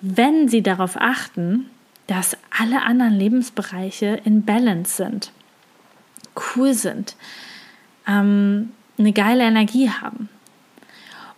wenn 0.00 0.48
sie 0.48 0.62
darauf 0.62 0.96
achten, 0.96 1.70
dass 2.06 2.36
alle 2.50 2.82
anderen 2.82 3.14
Lebensbereiche 3.14 4.20
in 4.24 4.44
Balance 4.44 4.96
sind, 4.96 5.32
cool 6.56 6.74
sind, 6.74 7.16
ähm, 8.06 8.72
eine 8.98 9.12
geile 9.12 9.44
Energie 9.44 9.90
haben. 9.90 10.28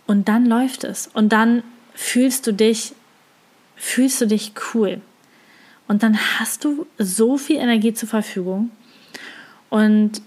Und 0.07 0.27
dann 0.27 0.45
läuft 0.45 0.83
es. 0.83 1.07
Und 1.07 1.33
dann 1.33 1.63
fühlst 1.93 2.47
du 2.47 2.53
dich, 2.53 2.93
fühlst 3.75 4.21
du 4.21 4.27
dich 4.27 4.53
cool. 4.73 5.01
Und 5.87 6.03
dann 6.03 6.17
hast 6.39 6.63
du 6.63 6.87
so 6.97 7.37
viel 7.37 7.57
Energie 7.57 7.93
zur 7.93 8.09
Verfügung. 8.09 8.71
Und 9.69 10.21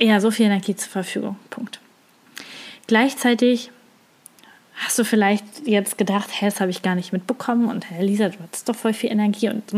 ja, 0.00 0.20
so 0.20 0.30
viel 0.30 0.46
Energie 0.46 0.76
zur 0.76 0.90
Verfügung. 0.90 1.36
Punkt. 1.48 1.80
Gleichzeitig 2.86 3.70
hast 4.76 4.98
du 4.98 5.04
vielleicht 5.04 5.44
jetzt 5.64 5.96
gedacht, 5.96 6.28
hä, 6.30 6.46
das 6.46 6.60
habe 6.60 6.70
ich 6.70 6.82
gar 6.82 6.94
nicht 6.94 7.12
mitbekommen 7.12 7.68
und 7.68 7.90
hä, 7.90 8.02
Lisa, 8.02 8.28
du 8.28 8.38
hattest 8.42 8.68
doch 8.68 8.76
voll 8.76 8.92
viel 8.92 9.10
Energie 9.10 9.48
und 9.48 9.72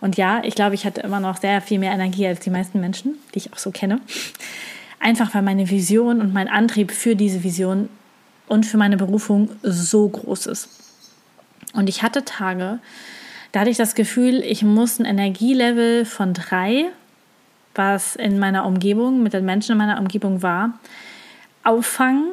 und 0.00 0.16
ja, 0.16 0.42
ich 0.44 0.54
glaube, 0.54 0.74
ich 0.74 0.84
hatte 0.84 1.00
immer 1.00 1.20
noch 1.20 1.38
sehr 1.38 1.60
viel 1.60 1.78
mehr 1.78 1.92
Energie 1.92 2.26
als 2.26 2.40
die 2.40 2.50
meisten 2.50 2.80
Menschen, 2.80 3.14
die 3.34 3.38
ich 3.38 3.52
auch 3.52 3.58
so 3.58 3.70
kenne. 3.70 4.00
Einfach 5.00 5.34
weil 5.34 5.42
meine 5.42 5.70
Vision 5.70 6.20
und 6.20 6.32
mein 6.32 6.48
Antrieb 6.48 6.92
für 6.92 7.16
diese 7.16 7.42
Vision 7.42 7.88
und 8.46 8.66
für 8.66 8.76
meine 8.76 8.96
Berufung 8.96 9.50
so 9.62 10.08
groß 10.08 10.46
ist. 10.46 10.68
Und 11.72 11.88
ich 11.88 12.02
hatte 12.02 12.24
Tage, 12.24 12.78
da 13.52 13.60
hatte 13.60 13.70
ich 13.70 13.78
das 13.78 13.94
Gefühl, 13.94 14.42
ich 14.42 14.62
muss 14.62 14.98
ein 14.98 15.06
Energielevel 15.06 16.04
von 16.04 16.34
drei, 16.34 16.90
was 17.74 18.16
in 18.16 18.38
meiner 18.38 18.66
Umgebung, 18.66 19.22
mit 19.22 19.32
den 19.32 19.44
Menschen 19.44 19.72
in 19.72 19.78
meiner 19.78 19.98
Umgebung 19.98 20.42
war, 20.42 20.78
auffangen, 21.64 22.32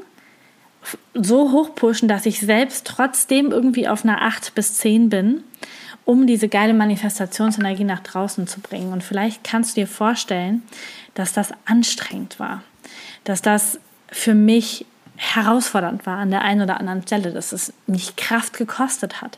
so 1.14 1.52
hoch 1.52 1.76
pushen, 1.76 2.08
dass 2.08 2.26
ich 2.26 2.40
selbst 2.40 2.86
trotzdem 2.88 3.52
irgendwie 3.52 3.88
auf 3.88 4.04
einer 4.04 4.22
8 4.22 4.56
bis 4.56 4.76
10 4.76 5.10
bin, 5.10 5.44
um 6.06 6.26
diese 6.26 6.48
geile 6.48 6.74
Manifestationsenergie 6.74 7.84
nach 7.84 8.00
draußen 8.00 8.48
zu 8.48 8.62
bringen. 8.62 8.94
Und 8.94 9.04
vielleicht 9.04 9.44
kannst 9.44 9.76
du 9.76 9.82
dir 9.82 9.88
vorstellen, 9.88 10.64
dass 11.14 11.34
das 11.34 11.52
anstrengend 11.66 12.40
war, 12.40 12.64
dass 13.24 13.42
das 13.42 13.80
für 14.12 14.34
mich 14.34 14.86
herausfordernd 15.18 16.06
war 16.06 16.18
an 16.18 16.32
der 16.32 16.42
einen 16.42 16.62
oder 16.62 16.80
anderen 16.80 17.02
Stelle, 17.02 17.32
dass 17.32 17.52
es 17.52 17.74
mich 17.88 18.16
Kraft 18.16 18.54
gekostet 18.54 19.22
hat. 19.22 19.38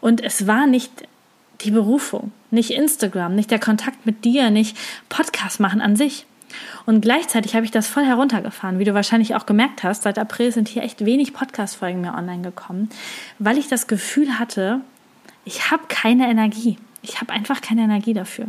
Und 0.00 0.22
es 0.22 0.46
war 0.46 0.66
nicht 0.66 0.90
die 1.60 1.70
Berufung, 1.70 2.32
nicht 2.50 2.70
Instagram, 2.70 3.34
nicht 3.34 3.50
der 3.50 3.60
Kontakt 3.60 4.06
mit 4.06 4.24
dir, 4.24 4.50
nicht 4.50 4.76
Podcast 5.10 5.60
machen 5.60 5.82
an 5.82 5.94
sich. 5.94 6.26
Und 6.86 7.00
gleichzeitig 7.00 7.54
habe 7.54 7.64
ich 7.64 7.70
das 7.70 7.86
voll 7.86 8.04
heruntergefahren, 8.04 8.78
wie 8.78 8.84
du 8.84 8.94
wahrscheinlich 8.94 9.34
auch 9.34 9.46
gemerkt 9.46 9.82
hast. 9.82 10.02
Seit 10.02 10.18
April 10.18 10.52
sind 10.52 10.68
hier 10.68 10.82
echt 10.82 11.04
wenig 11.04 11.32
Podcast-Folgen 11.32 12.00
mehr 12.00 12.14
online 12.14 12.42
gekommen, 12.42 12.88
weil 13.38 13.58
ich 13.58 13.68
das 13.68 13.86
Gefühl 13.86 14.38
hatte, 14.38 14.80
ich 15.44 15.70
habe 15.70 15.82
keine 15.88 16.28
Energie. 16.28 16.78
Ich 17.02 17.20
habe 17.20 17.32
einfach 17.32 17.60
keine 17.60 17.82
Energie 17.82 18.14
dafür. 18.14 18.48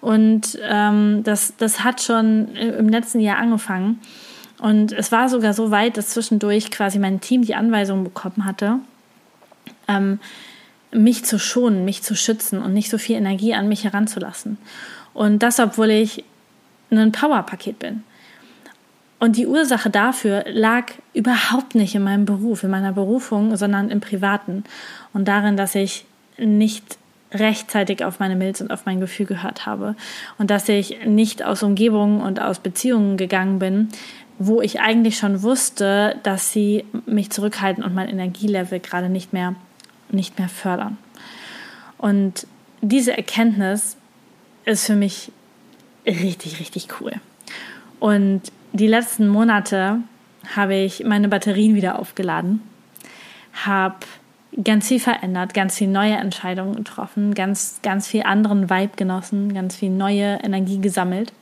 Und 0.00 0.58
ähm, 0.62 1.22
das, 1.24 1.54
das 1.56 1.82
hat 1.82 2.02
schon 2.02 2.54
im 2.54 2.88
letzten 2.88 3.20
Jahr 3.20 3.38
angefangen. 3.38 4.00
Und 4.58 4.92
es 4.92 5.12
war 5.12 5.28
sogar 5.28 5.52
so 5.52 5.70
weit, 5.70 5.96
dass 5.96 6.10
zwischendurch 6.10 6.70
quasi 6.70 6.98
mein 6.98 7.20
Team 7.20 7.42
die 7.42 7.54
Anweisung 7.54 8.04
bekommen 8.04 8.44
hatte, 8.44 8.78
ähm, 9.88 10.18
mich 10.92 11.24
zu 11.24 11.38
schonen, 11.38 11.84
mich 11.84 12.02
zu 12.02 12.14
schützen 12.14 12.62
und 12.62 12.72
nicht 12.72 12.90
so 12.90 12.98
viel 12.98 13.16
Energie 13.16 13.54
an 13.54 13.68
mich 13.68 13.84
heranzulassen. 13.84 14.56
Und 15.12 15.42
das, 15.42 15.60
obwohl 15.60 15.90
ich 15.90 16.24
ein 16.90 17.12
Powerpaket 17.12 17.78
bin. 17.78 18.04
Und 19.18 19.36
die 19.36 19.46
Ursache 19.46 19.88
dafür 19.88 20.44
lag 20.46 20.92
überhaupt 21.14 21.74
nicht 21.74 21.94
in 21.94 22.02
meinem 22.02 22.26
Beruf, 22.26 22.62
in 22.62 22.70
meiner 22.70 22.92
Berufung, 22.92 23.56
sondern 23.56 23.90
im 23.90 24.00
Privaten. 24.00 24.64
Und 25.14 25.26
darin, 25.26 25.56
dass 25.56 25.74
ich 25.74 26.04
nicht 26.36 26.98
rechtzeitig 27.32 28.04
auf 28.04 28.20
meine 28.20 28.36
Milz 28.36 28.60
und 28.60 28.70
auf 28.70 28.84
mein 28.84 29.00
Gefühl 29.00 29.26
gehört 29.26 29.66
habe. 29.66 29.96
Und 30.38 30.50
dass 30.50 30.68
ich 30.68 31.06
nicht 31.06 31.42
aus 31.42 31.62
Umgebungen 31.62 32.20
und 32.20 32.40
aus 32.40 32.58
Beziehungen 32.58 33.16
gegangen 33.16 33.58
bin, 33.58 33.88
wo 34.38 34.60
ich 34.60 34.80
eigentlich 34.80 35.16
schon 35.16 35.42
wusste, 35.42 36.16
dass 36.22 36.52
sie 36.52 36.84
mich 37.06 37.30
zurückhalten 37.30 37.82
und 37.82 37.94
mein 37.94 38.08
Energielevel 38.08 38.80
gerade 38.80 39.08
nicht 39.08 39.32
mehr, 39.32 39.54
nicht 40.10 40.38
mehr 40.38 40.48
fördern. 40.48 40.98
Und 41.96 42.46
diese 42.82 43.16
Erkenntnis 43.16 43.96
ist 44.66 44.86
für 44.86 44.96
mich 44.96 45.32
richtig, 46.06 46.60
richtig 46.60 46.88
cool. 47.00 47.12
Und 47.98 48.42
die 48.72 48.86
letzten 48.86 49.28
Monate 49.28 50.00
habe 50.54 50.74
ich 50.74 51.04
meine 51.04 51.28
Batterien 51.28 51.74
wieder 51.74 51.98
aufgeladen, 51.98 52.60
habe 53.64 53.96
ganz 54.62 54.88
viel 54.88 55.00
verändert, 55.00 55.54
ganz 55.54 55.76
viel 55.76 55.88
neue 55.88 56.14
Entscheidungen 56.14 56.76
getroffen, 56.76 57.34
ganz, 57.34 57.80
ganz 57.82 58.06
viel 58.06 58.22
anderen 58.22 58.70
Vibe 58.70 58.96
genossen, 58.96 59.54
ganz 59.54 59.76
viel 59.76 59.90
neue 59.90 60.38
Energie 60.42 60.80
gesammelt. 60.80 61.32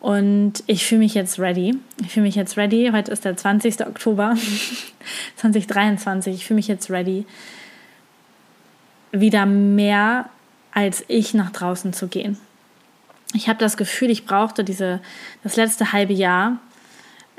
Und 0.00 0.64
ich 0.66 0.86
fühle 0.86 1.00
mich 1.00 1.14
jetzt 1.14 1.38
ready. 1.38 1.76
Ich 2.00 2.12
fühle 2.12 2.24
mich 2.24 2.34
jetzt 2.34 2.56
ready. 2.56 2.90
Heute 2.92 3.12
ist 3.12 3.24
der 3.24 3.36
20. 3.36 3.86
Oktober 3.86 4.34
2023. 5.36 6.34
Ich 6.34 6.46
fühle 6.46 6.56
mich 6.56 6.68
jetzt 6.68 6.90
ready, 6.90 7.26
wieder 9.12 9.44
mehr 9.44 10.30
als 10.72 11.04
ich 11.08 11.34
nach 11.34 11.50
draußen 11.50 11.92
zu 11.92 12.08
gehen. 12.08 12.38
Ich 13.32 13.48
habe 13.48 13.58
das 13.58 13.76
Gefühl, 13.76 14.10
ich 14.10 14.26
brauchte 14.26 14.64
diese, 14.64 15.00
das 15.42 15.56
letzte 15.56 15.92
halbe 15.92 16.12
Jahr 16.12 16.58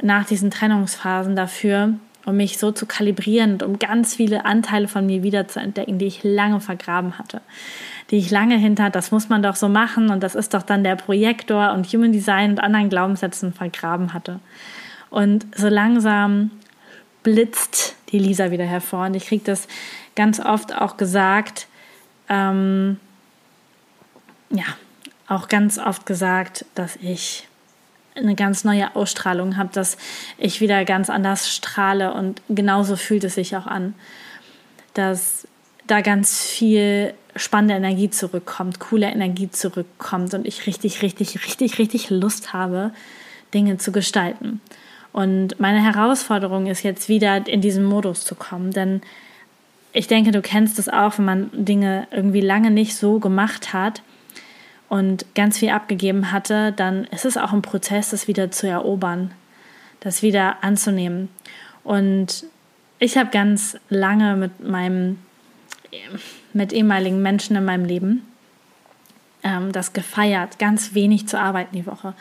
nach 0.01 0.25
diesen 0.25 0.51
Trennungsphasen 0.51 1.35
dafür, 1.35 1.93
um 2.25 2.37
mich 2.37 2.57
so 2.57 2.71
zu 2.71 2.85
kalibrieren 2.85 3.53
und 3.53 3.63
um 3.63 3.79
ganz 3.79 4.15
viele 4.15 4.45
Anteile 4.45 4.87
von 4.87 5.05
mir 5.05 5.23
wieder 5.23 5.47
zu 5.47 5.59
entdecken, 5.59 5.97
die 5.97 6.05
ich 6.07 6.23
lange 6.23 6.61
vergraben 6.61 7.17
hatte 7.17 7.41
die 8.11 8.17
ich 8.17 8.29
lange 8.29 8.57
hinter, 8.57 8.89
das 8.89 9.11
muss 9.11 9.29
man 9.29 9.41
doch 9.41 9.55
so 9.55 9.69
machen 9.69 10.09
und 10.09 10.21
das 10.21 10.35
ist 10.35 10.53
doch 10.53 10.63
dann 10.63 10.83
der 10.83 10.97
Projektor 10.97 11.71
und 11.71 11.87
Human 11.87 12.11
Design 12.11 12.51
und 12.51 12.59
anderen 12.59 12.89
Glaubenssätzen 12.89 13.53
vergraben 13.53 14.13
hatte. 14.13 14.41
Und 15.09 15.45
so 15.55 15.69
langsam 15.69 16.51
blitzt 17.23 17.95
die 18.11 18.19
Lisa 18.19 18.51
wieder 18.51 18.65
hervor 18.65 19.05
und 19.05 19.15
ich 19.15 19.27
kriege 19.27 19.43
das 19.45 19.67
ganz 20.15 20.41
oft 20.41 20.75
auch 20.75 20.97
gesagt, 20.97 21.67
ähm, 22.27 22.99
ja, 24.49 24.65
auch 25.31 25.47
ganz 25.47 25.77
oft 25.77 26.05
gesagt, 26.05 26.65
dass 26.75 26.97
ich 26.97 27.47
eine 28.15 28.35
ganz 28.35 28.65
neue 28.65 28.93
Ausstrahlung 28.95 29.55
habe, 29.55 29.69
dass 29.71 29.97
ich 30.37 30.59
wieder 30.59 30.83
ganz 30.83 31.09
anders 31.09 31.49
strahle 31.49 32.13
und 32.13 32.41
genauso 32.49 32.97
fühlt 32.97 33.23
es 33.23 33.35
sich 33.35 33.55
auch 33.55 33.65
an, 33.65 33.95
dass 34.93 35.47
da 35.87 36.01
ganz 36.01 36.43
viel 36.43 37.13
spannende 37.37 37.75
Energie 37.75 38.09
zurückkommt, 38.09 38.81
coole 38.81 39.07
Energie 39.07 39.49
zurückkommt 39.49 40.33
und 40.33 40.45
ich 40.45 40.67
richtig, 40.67 41.01
richtig, 41.01 41.45
richtig, 41.45 41.79
richtig 41.79 42.09
Lust 42.09 42.51
habe, 42.51 42.91
Dinge 43.53 43.77
zu 43.77 43.93
gestalten. 43.93 44.59
Und 45.13 45.61
meine 45.61 45.81
Herausforderung 45.81 46.67
ist 46.67 46.83
jetzt 46.83 47.07
wieder 47.07 47.47
in 47.47 47.61
diesen 47.61 47.85
Modus 47.85 48.25
zu 48.25 48.35
kommen, 48.35 48.71
denn 48.71 49.01
ich 49.93 50.07
denke, 50.07 50.31
du 50.31 50.41
kennst 50.41 50.77
es 50.79 50.89
auch, 50.89 51.17
wenn 51.17 51.25
man 51.25 51.49
Dinge 51.53 52.07
irgendwie 52.11 52.41
lange 52.41 52.71
nicht 52.71 52.95
so 52.97 53.19
gemacht 53.19 53.71
hat 53.71 54.01
und 54.91 55.25
ganz 55.35 55.57
viel 55.57 55.69
abgegeben 55.69 56.33
hatte, 56.33 56.73
dann 56.73 57.05
ist 57.05 57.23
es 57.23 57.37
auch 57.37 57.53
ein 57.53 57.61
Prozess, 57.61 58.09
das 58.09 58.27
wieder 58.27 58.51
zu 58.51 58.67
erobern, 58.67 59.31
das 60.01 60.21
wieder 60.21 60.65
anzunehmen. 60.65 61.29
Und 61.85 62.43
ich 62.99 63.17
habe 63.17 63.29
ganz 63.29 63.77
lange 63.87 64.35
mit 64.35 64.67
meinem 64.67 65.17
mit 66.51 66.73
ehemaligen 66.73 67.21
Menschen 67.21 67.55
in 67.55 67.63
meinem 67.63 67.85
Leben 67.85 68.27
ähm, 69.43 69.71
das 69.71 69.93
gefeiert, 69.93 70.59
ganz 70.59 70.93
wenig 70.93 71.25
zu 71.25 71.39
arbeiten 71.39 71.73
die 71.73 71.85
Woche, 71.85 72.13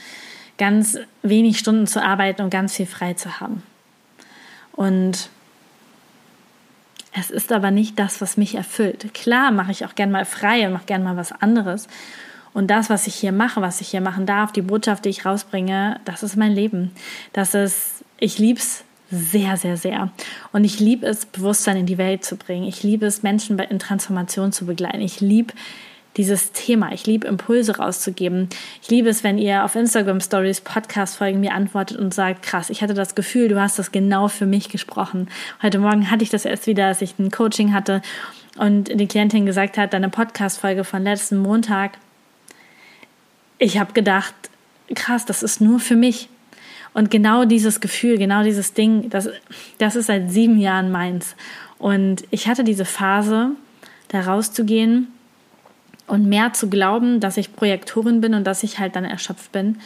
ganz 0.56 0.96
wenig 1.22 1.58
Stunden 1.58 1.88
zu 1.88 2.00
arbeiten 2.00 2.42
und 2.42 2.50
ganz 2.50 2.76
viel 2.76 2.86
frei 2.86 3.14
zu 3.14 3.40
haben. 3.40 3.64
Und 4.70 5.28
es 7.18 7.32
ist 7.32 7.50
aber 7.50 7.72
nicht 7.72 7.98
das, 7.98 8.20
was 8.20 8.36
mich 8.36 8.54
erfüllt. 8.54 9.12
Klar 9.12 9.50
mache 9.50 9.72
ich 9.72 9.84
auch 9.84 9.96
gern 9.96 10.12
mal 10.12 10.24
frei 10.24 10.68
und 10.68 10.72
mache 10.72 10.86
gern 10.86 11.02
mal 11.02 11.16
was 11.16 11.32
anderes. 11.32 11.88
Und 12.52 12.68
das, 12.68 12.90
was 12.90 13.06
ich 13.06 13.14
hier 13.14 13.32
mache, 13.32 13.60
was 13.60 13.80
ich 13.80 13.88
hier 13.88 14.00
machen 14.00 14.26
darf, 14.26 14.52
die 14.52 14.62
Botschaft, 14.62 15.04
die 15.04 15.10
ich 15.10 15.24
rausbringe, 15.24 16.00
das 16.04 16.22
ist 16.22 16.36
mein 16.36 16.52
Leben. 16.52 16.90
Das 17.32 17.54
ist, 17.54 18.04
ich 18.18 18.38
lieb's 18.38 18.84
sehr, 19.10 19.56
sehr, 19.56 19.76
sehr. 19.76 20.10
Und 20.52 20.64
ich 20.64 20.78
liebe 20.78 21.06
es, 21.06 21.26
Bewusstsein 21.26 21.76
in 21.76 21.86
die 21.86 21.98
Welt 21.98 22.24
zu 22.24 22.36
bringen. 22.36 22.66
Ich 22.66 22.82
liebe 22.82 23.06
es, 23.06 23.22
Menschen 23.22 23.58
in 23.58 23.78
Transformation 23.78 24.52
zu 24.52 24.66
begleiten. 24.66 25.00
Ich 25.00 25.20
liebe 25.20 25.52
dieses 26.16 26.52
Thema. 26.52 26.92
Ich 26.92 27.06
liebe 27.06 27.26
Impulse 27.26 27.76
rauszugeben. 27.76 28.48
Ich 28.82 28.90
liebe 28.90 29.08
es, 29.08 29.22
wenn 29.22 29.38
ihr 29.38 29.64
auf 29.64 29.74
Instagram 29.76 30.20
Stories, 30.20 30.60
Podcast-Folgen 30.60 31.40
mir 31.40 31.54
antwortet 31.54 31.98
und 31.98 32.12
sagt, 32.12 32.42
krass, 32.42 32.70
ich 32.70 32.82
hatte 32.82 32.94
das 32.94 33.14
Gefühl, 33.14 33.48
du 33.48 33.60
hast 33.60 33.78
das 33.78 33.92
genau 33.92 34.28
für 34.28 34.46
mich 34.46 34.68
gesprochen. 34.68 35.28
Heute 35.62 35.78
Morgen 35.78 36.10
hatte 36.10 36.24
ich 36.24 36.30
das 36.30 36.44
erst 36.44 36.66
wieder, 36.66 36.88
dass 36.88 37.02
ich 37.02 37.18
ein 37.18 37.30
Coaching 37.30 37.72
hatte 37.72 38.02
und 38.58 38.88
die 38.88 39.06
Klientin 39.06 39.46
gesagt 39.46 39.78
hat, 39.78 39.92
deine 39.92 40.08
Podcast-Folge 40.08 40.84
von 40.84 41.02
letzten 41.02 41.38
Montag, 41.38 41.98
ich 43.60 43.78
habe 43.78 43.92
gedacht, 43.92 44.34
krass, 44.92 45.24
das 45.26 45.44
ist 45.44 45.60
nur 45.60 45.78
für 45.78 45.94
mich. 45.94 46.28
Und 46.92 47.10
genau 47.10 47.44
dieses 47.44 47.80
Gefühl, 47.80 48.18
genau 48.18 48.42
dieses 48.42 48.72
Ding, 48.74 49.10
das, 49.10 49.28
das 49.78 49.94
ist 49.94 50.06
seit 50.06 50.32
sieben 50.32 50.58
Jahren 50.58 50.90
meins. 50.90 51.36
Und 51.78 52.24
ich 52.30 52.48
hatte 52.48 52.64
diese 52.64 52.84
Phase, 52.84 53.50
da 54.08 54.22
rauszugehen 54.22 55.06
und 56.08 56.28
mehr 56.28 56.52
zu 56.52 56.68
glauben, 56.68 57.20
dass 57.20 57.36
ich 57.36 57.54
Projektorin 57.54 58.20
bin 58.20 58.34
und 58.34 58.44
dass 58.44 58.64
ich 58.64 58.80
halt 58.80 58.96
dann 58.96 59.04
erschöpft 59.04 59.52
bin. 59.52 59.78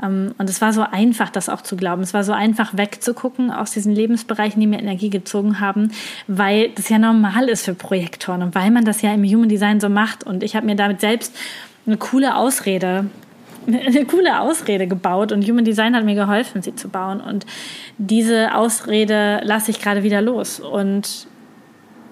Ähm, 0.00 0.34
und 0.38 0.48
es 0.48 0.60
war 0.60 0.72
so 0.72 0.82
einfach, 0.82 1.30
das 1.30 1.48
auch 1.48 1.62
zu 1.62 1.74
glauben. 1.74 2.02
Es 2.02 2.14
war 2.14 2.22
so 2.22 2.32
einfach 2.32 2.76
wegzugucken 2.76 3.50
aus 3.50 3.72
diesen 3.72 3.92
Lebensbereichen, 3.92 4.60
die 4.60 4.68
mir 4.68 4.78
Energie 4.78 5.10
gezogen 5.10 5.58
haben, 5.58 5.90
weil 6.28 6.68
das 6.70 6.90
ja 6.90 6.98
normal 6.98 7.48
ist 7.48 7.64
für 7.64 7.74
Projektoren 7.74 8.42
und 8.42 8.54
weil 8.54 8.70
man 8.70 8.84
das 8.84 9.02
ja 9.02 9.12
im 9.12 9.24
Human 9.24 9.48
Design 9.48 9.80
so 9.80 9.88
macht. 9.88 10.22
Und 10.22 10.44
ich 10.44 10.54
habe 10.54 10.66
mir 10.66 10.76
damit 10.76 11.00
selbst 11.00 11.34
eine 11.86 11.96
coole 11.96 12.36
Ausrede 12.36 13.06
eine 13.66 14.04
coole 14.04 14.40
Ausrede 14.40 14.86
gebaut 14.86 15.32
und 15.32 15.48
Human 15.48 15.64
Design 15.64 15.96
hat 15.96 16.04
mir 16.04 16.14
geholfen, 16.14 16.62
sie 16.62 16.74
zu 16.74 16.88
bauen. 16.88 17.20
Und 17.20 17.46
diese 17.98 18.54
Ausrede 18.54 19.40
lasse 19.42 19.70
ich 19.70 19.80
gerade 19.80 20.02
wieder 20.02 20.22
los 20.22 20.60
und 20.60 21.26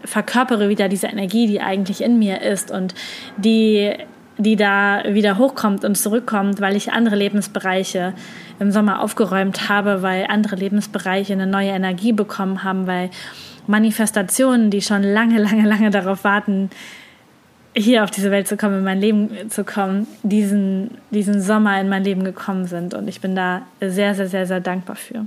verkörpere 0.04 0.68
wieder 0.68 0.88
diese 0.88 1.06
Energie, 1.06 1.46
die 1.46 1.60
eigentlich 1.60 2.02
in 2.02 2.18
mir 2.18 2.42
ist 2.42 2.70
und 2.70 2.94
die, 3.36 3.92
die 4.36 4.56
da 4.56 5.02
wieder 5.08 5.38
hochkommt 5.38 5.84
und 5.84 5.96
zurückkommt, 5.96 6.60
weil 6.60 6.76
ich 6.76 6.92
andere 6.92 7.16
Lebensbereiche 7.16 8.14
im 8.58 8.70
Sommer 8.70 9.00
aufgeräumt 9.00 9.68
habe, 9.68 10.02
weil 10.02 10.26
andere 10.28 10.56
Lebensbereiche 10.56 11.32
eine 11.32 11.46
neue 11.46 11.70
Energie 11.70 12.12
bekommen 12.12 12.64
haben, 12.64 12.86
weil 12.86 13.10
Manifestationen, 13.66 14.70
die 14.70 14.82
schon 14.82 15.02
lange, 15.02 15.38
lange, 15.38 15.66
lange 15.66 15.90
darauf 15.90 16.24
warten, 16.24 16.68
hier 17.76 18.04
auf 18.04 18.10
diese 18.10 18.30
Welt 18.30 18.46
zu 18.46 18.56
kommen, 18.56 18.78
in 18.78 18.84
mein 18.84 19.00
Leben 19.00 19.50
zu 19.50 19.64
kommen, 19.64 20.06
diesen, 20.22 20.92
diesen 21.10 21.40
Sommer 21.40 21.80
in 21.80 21.88
mein 21.88 22.04
Leben 22.04 22.24
gekommen 22.24 22.66
sind. 22.66 22.94
Und 22.94 23.08
ich 23.08 23.20
bin 23.20 23.34
da 23.34 23.62
sehr, 23.80 24.14
sehr, 24.14 24.28
sehr, 24.28 24.46
sehr 24.46 24.60
dankbar 24.60 24.96
für. 24.96 25.26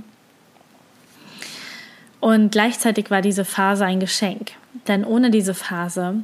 Und 2.20 2.50
gleichzeitig 2.52 3.10
war 3.10 3.22
diese 3.22 3.44
Phase 3.44 3.84
ein 3.84 4.00
Geschenk. 4.00 4.52
Denn 4.88 5.04
ohne 5.04 5.30
diese 5.30 5.54
Phase 5.54 6.14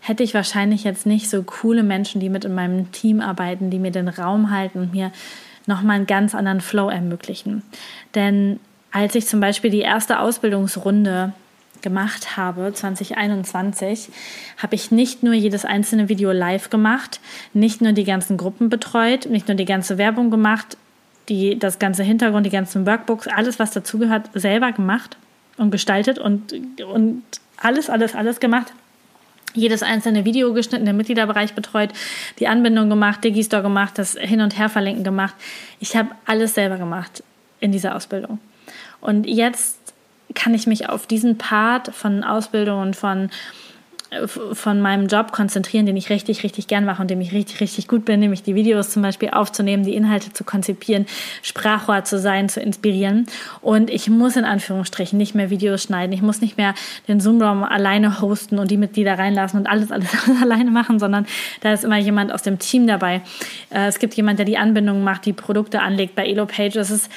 hätte 0.00 0.22
ich 0.22 0.34
wahrscheinlich 0.34 0.84
jetzt 0.84 1.06
nicht 1.06 1.30
so 1.30 1.42
coole 1.42 1.82
Menschen, 1.82 2.20
die 2.20 2.28
mit 2.28 2.44
in 2.44 2.54
meinem 2.54 2.92
Team 2.92 3.20
arbeiten, 3.20 3.70
die 3.70 3.78
mir 3.78 3.92
den 3.92 4.08
Raum 4.08 4.50
halten 4.50 4.78
und 4.80 4.92
mir 4.92 5.10
nochmal 5.66 5.96
einen 5.96 6.06
ganz 6.06 6.34
anderen 6.34 6.60
Flow 6.60 6.88
ermöglichen. 6.88 7.62
Denn 8.14 8.60
als 8.90 9.14
ich 9.14 9.26
zum 9.26 9.40
Beispiel 9.40 9.70
die 9.70 9.80
erste 9.80 10.20
Ausbildungsrunde 10.20 11.32
gemacht 11.82 12.36
habe, 12.36 12.72
2021, 12.72 14.08
habe 14.58 14.74
ich 14.74 14.90
nicht 14.90 15.22
nur 15.22 15.34
jedes 15.34 15.64
einzelne 15.64 16.08
Video 16.08 16.32
live 16.32 16.70
gemacht, 16.70 17.20
nicht 17.52 17.80
nur 17.80 17.92
die 17.92 18.04
ganzen 18.04 18.36
Gruppen 18.36 18.68
betreut, 18.68 19.26
nicht 19.26 19.48
nur 19.48 19.56
die 19.56 19.64
ganze 19.64 19.98
Werbung 19.98 20.30
gemacht, 20.30 20.76
die, 21.28 21.58
das 21.58 21.78
ganze 21.78 22.02
Hintergrund, 22.02 22.46
die 22.46 22.50
ganzen 22.50 22.86
Workbooks, 22.86 23.28
alles, 23.28 23.58
was 23.58 23.70
dazugehört, 23.72 24.30
selber 24.34 24.72
gemacht 24.72 25.16
und 25.56 25.70
gestaltet 25.70 26.18
und, 26.18 26.52
und 26.82 27.22
alles, 27.56 27.90
alles, 27.90 28.14
alles 28.14 28.40
gemacht. 28.40 28.72
Jedes 29.54 29.82
einzelne 29.82 30.24
Video 30.24 30.54
geschnitten, 30.54 30.86
den 30.86 30.96
Mitgliederbereich 30.96 31.52
betreut, 31.54 31.90
die 32.38 32.48
Anbindung 32.48 32.88
gemacht, 32.88 33.22
Digistore 33.22 33.62
gemacht, 33.62 33.98
das 33.98 34.14
Hin- 34.14 34.40
und 34.40 34.56
Herverlinken 34.56 35.04
gemacht. 35.04 35.34
Ich 35.78 35.94
habe 35.94 36.10
alles 36.24 36.54
selber 36.54 36.78
gemacht 36.78 37.22
in 37.60 37.70
dieser 37.70 37.94
Ausbildung. 37.94 38.38
Und 39.02 39.26
jetzt 39.26 39.81
kann 40.34 40.54
ich 40.54 40.66
mich 40.66 40.88
auf 40.88 41.06
diesen 41.06 41.38
Part 41.38 41.94
von 41.94 42.24
Ausbildung 42.24 42.80
und 42.80 42.96
von 42.96 43.30
von 44.52 44.80
meinem 44.80 45.06
Job 45.06 45.32
konzentrieren, 45.32 45.86
den 45.86 45.96
ich 45.96 46.10
richtig, 46.10 46.42
richtig 46.44 46.66
gern 46.66 46.84
mache 46.84 47.00
und 47.00 47.10
dem 47.10 47.20
ich 47.20 47.32
richtig, 47.32 47.60
richtig 47.60 47.88
gut 47.88 48.04
bin, 48.04 48.20
nämlich 48.20 48.42
die 48.42 48.54
Videos 48.54 48.90
zum 48.90 49.02
Beispiel 49.02 49.30
aufzunehmen, 49.30 49.84
die 49.84 49.94
Inhalte 49.94 50.32
zu 50.32 50.44
konzipieren, 50.44 51.06
Sprachrohr 51.40 52.04
zu 52.04 52.18
sein, 52.18 52.48
zu 52.48 52.60
inspirieren. 52.60 53.26
Und 53.62 53.88
ich 53.88 54.10
muss 54.10 54.36
in 54.36 54.44
Anführungsstrichen 54.44 55.16
nicht 55.16 55.34
mehr 55.34 55.48
Videos 55.48 55.82
schneiden. 55.82 56.12
Ich 56.12 56.20
muss 56.20 56.42
nicht 56.42 56.58
mehr 56.58 56.74
den 57.08 57.20
Zoom-Raum 57.20 57.64
alleine 57.64 58.20
hosten 58.20 58.58
und 58.58 58.70
die 58.70 58.76
Mitglieder 58.76 59.18
reinlassen 59.18 59.58
und 59.60 59.66
alles, 59.66 59.90
alles, 59.90 60.08
alles 60.26 60.42
alleine 60.42 60.70
machen, 60.70 60.98
sondern 60.98 61.26
da 61.62 61.72
ist 61.72 61.84
immer 61.84 61.98
jemand 61.98 62.32
aus 62.32 62.42
dem 62.42 62.58
Team 62.58 62.86
dabei. 62.86 63.22
Äh, 63.70 63.86
es 63.86 63.98
gibt 63.98 64.14
jemand, 64.14 64.38
der 64.38 64.46
die 64.46 64.58
Anbindung 64.58 65.04
macht, 65.04 65.24
die 65.24 65.32
Produkte 65.32 65.80
anlegt 65.80 66.14
bei 66.14 66.26
EloPage. 66.26 66.74
Das 66.74 66.90
ist 66.90 67.08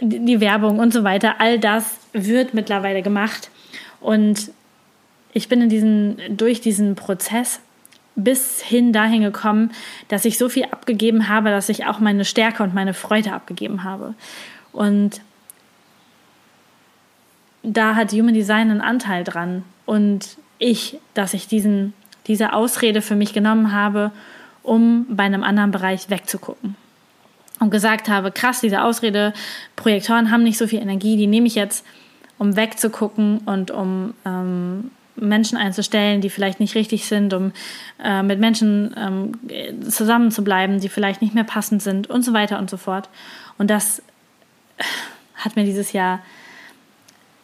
die 0.00 0.40
Werbung 0.40 0.78
und 0.78 0.92
so 0.92 1.04
weiter. 1.04 1.40
All 1.40 1.58
das 1.58 1.98
wird 2.12 2.54
mittlerweile 2.54 3.02
gemacht. 3.02 3.50
Und 4.00 4.50
ich 5.32 5.48
bin 5.48 5.60
in 5.62 5.68
diesen, 5.68 6.18
durch 6.36 6.60
diesen 6.60 6.94
Prozess 6.94 7.60
bis 8.14 8.60
hin 8.60 8.92
dahin 8.92 9.22
gekommen, 9.22 9.70
dass 10.08 10.24
ich 10.24 10.36
so 10.36 10.48
viel 10.48 10.64
abgegeben 10.64 11.28
habe, 11.28 11.50
dass 11.50 11.68
ich 11.68 11.86
auch 11.86 11.98
meine 11.98 12.24
Stärke 12.24 12.62
und 12.62 12.74
meine 12.74 12.94
Freude 12.94 13.32
abgegeben 13.32 13.84
habe. 13.84 14.14
Und 14.72 15.20
da 17.62 17.94
hat 17.94 18.12
Human 18.12 18.34
Design 18.34 18.70
einen 18.70 18.80
Anteil 18.80 19.24
dran. 19.24 19.64
Und 19.86 20.36
ich, 20.58 20.98
dass 21.14 21.32
ich 21.34 21.48
diesen, 21.48 21.94
diese 22.26 22.52
Ausrede 22.52 23.02
für 23.02 23.16
mich 23.16 23.32
genommen 23.32 23.72
habe, 23.72 24.10
um 24.62 25.06
bei 25.08 25.24
einem 25.24 25.42
anderen 25.42 25.70
Bereich 25.70 26.10
wegzugucken. 26.10 26.76
Und 27.62 27.70
gesagt 27.70 28.08
habe, 28.08 28.32
krass, 28.32 28.60
diese 28.60 28.82
Ausrede, 28.82 29.32
Projektoren 29.76 30.32
haben 30.32 30.42
nicht 30.42 30.58
so 30.58 30.66
viel 30.66 30.80
Energie, 30.80 31.16
die 31.16 31.28
nehme 31.28 31.46
ich 31.46 31.54
jetzt, 31.54 31.86
um 32.36 32.56
wegzugucken 32.56 33.38
und 33.46 33.70
um 33.70 34.14
ähm, 34.24 34.90
Menschen 35.14 35.56
einzustellen, 35.56 36.20
die 36.20 36.28
vielleicht 36.28 36.58
nicht 36.58 36.74
richtig 36.74 37.06
sind, 37.06 37.32
um 37.32 37.52
äh, 38.02 38.24
mit 38.24 38.40
Menschen 38.40 38.96
ähm, 38.98 39.80
zusammenzubleiben, 39.88 40.80
die 40.80 40.88
vielleicht 40.88 41.22
nicht 41.22 41.34
mehr 41.34 41.44
passend 41.44 41.82
sind 41.82 42.10
und 42.10 42.24
so 42.24 42.32
weiter 42.32 42.58
und 42.58 42.68
so 42.68 42.76
fort. 42.76 43.08
Und 43.58 43.70
das 43.70 44.02
hat 45.36 45.54
mir 45.54 45.62
dieses 45.62 45.92
Jahr 45.92 46.18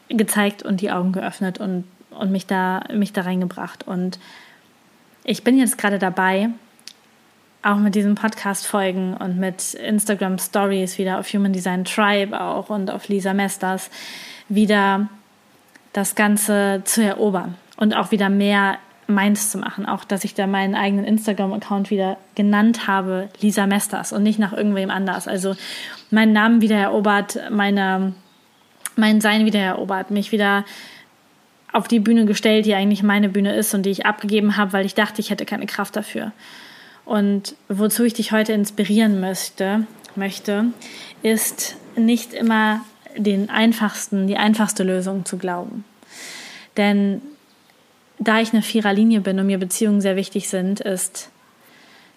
gezeigt 0.09 0.65
und 0.65 0.81
die 0.81 0.91
Augen 0.91 1.13
geöffnet 1.13 1.61
und, 1.61 1.85
und 2.11 2.33
mich, 2.33 2.47
da, 2.47 2.83
mich 2.93 3.13
da 3.13 3.21
reingebracht. 3.21 3.87
Und 3.87 4.19
ich 5.23 5.45
bin 5.45 5.57
jetzt 5.59 5.79
gerade 5.79 6.01
dabei, 6.01 6.51
auch 7.69 7.77
mit 7.77 7.95
diesen 7.95 8.15
Podcast-Folgen 8.15 9.15
und 9.15 9.39
mit 9.39 9.75
Instagram 9.75 10.39
Stories 10.39 10.97
wieder 10.97 11.19
auf 11.19 11.29
Human 11.33 11.53
Design 11.53 11.85
Tribe 11.85 12.41
auch 12.41 12.71
und 12.71 12.91
auf 12.91 13.09
Lisa 13.09 13.35
Mesters 13.35 13.91
wieder 14.49 15.09
das 15.93 16.15
Ganze 16.15 16.81
zu 16.85 17.03
erobern 17.03 17.57
und 17.77 17.95
auch 17.95 18.11
wieder 18.11 18.31
mehr 18.31 18.79
meins 19.07 19.51
zu 19.51 19.59
machen. 19.59 19.85
Auch, 19.85 20.05
dass 20.05 20.25
ich 20.25 20.35
da 20.35 20.47
meinen 20.47 20.75
eigenen 20.75 21.05
Instagram-Account 21.05 21.91
wieder 21.91 22.17
genannt 22.35 22.87
habe, 22.87 23.29
Lisa 23.41 23.67
Mesters 23.67 24.13
und 24.13 24.23
nicht 24.23 24.39
nach 24.39 24.55
irgendwem 24.55 24.91
anders. 24.91 25.29
Also 25.29 25.55
meinen 26.11 26.33
Namen 26.33 26.63
wieder 26.63 26.77
erobert, 26.77 27.39
meine, 27.51 28.15
mein 28.97 29.21
Sein 29.21 29.45
wieder 29.45 29.61
erobert, 29.61 30.11
mich 30.11 30.33
wieder 30.33 30.65
auf 31.73 31.87
die 31.87 32.01
Bühne 32.01 32.25
gestellt, 32.25 32.65
die 32.65 32.75
eigentlich 32.75 33.03
meine 33.03 33.29
Bühne 33.29 33.55
ist 33.55 33.75
und 33.75 33.85
die 33.85 33.91
ich 33.91 34.07
abgegeben 34.07 34.57
habe, 34.57 34.73
weil 34.73 34.87
ich 34.87 34.95
dachte, 34.95 35.21
ich 35.21 35.29
hätte 35.29 35.45
keine 35.45 35.67
Kraft 35.67 35.97
dafür. 35.97 36.33
Und 37.09 37.57
wozu 37.71 38.05
ich 38.05 38.13
dich 38.13 38.33
heute 38.33 38.53
inspirieren 38.53 39.19
möchte, 39.19 39.87
möchte, 40.15 40.67
ist 41.23 41.77
nicht 41.97 42.35
immer 42.35 42.83
den 43.17 43.49
einfachsten, 43.49 44.27
die 44.27 44.37
einfachste 44.37 44.83
Lösung 44.83 45.25
zu 45.25 45.39
glauben. 45.39 45.87
Denn 46.77 47.23
da 48.19 48.41
ich 48.41 48.53
eine 48.53 48.61
Viererlinie 48.61 49.23
bin 49.23 49.41
und 49.41 49.47
mir 49.47 49.57
Beziehungen 49.57 50.03
sehr 50.03 50.17
wichtig 50.17 50.51
sind, 50.51 50.81
ist 50.81 51.31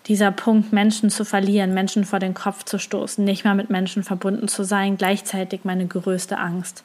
dieser 0.08 0.30
Punkt, 0.30 0.73
Menschen 0.73 1.10
zu 1.10 1.23
verlieren, 1.23 1.73
Menschen 1.73 2.04
vor 2.04 2.19
den 2.19 2.34
Kopf 2.34 2.65
zu 2.65 2.77
stoßen, 2.77 3.23
nicht 3.23 3.45
mehr 3.45 3.56
mit 3.56 3.69
Menschen 3.69 4.04
verbunden 4.04 4.49
zu 4.49 4.65
sein, 4.65 4.97
gleichzeitig 4.97 5.62
meine 5.63 5.88
größte 5.88 6.38
Angst. 6.38 6.84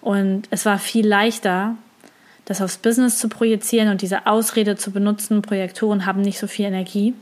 Und 0.00 0.46
es 0.50 0.64
war 0.64 0.78
viel 0.78 1.08
leichter, 1.08 1.74
das 2.46 2.62
aufs 2.62 2.78
Business 2.78 3.18
zu 3.18 3.28
projizieren 3.28 3.90
und 3.90 4.00
diese 4.00 4.26
Ausrede 4.26 4.76
zu 4.76 4.92
benutzen, 4.92 5.42
Projektoren 5.42 6.06
haben 6.06 6.22
nicht 6.22 6.38
so 6.38 6.46
viel 6.46 6.64
Energie, 6.64 7.12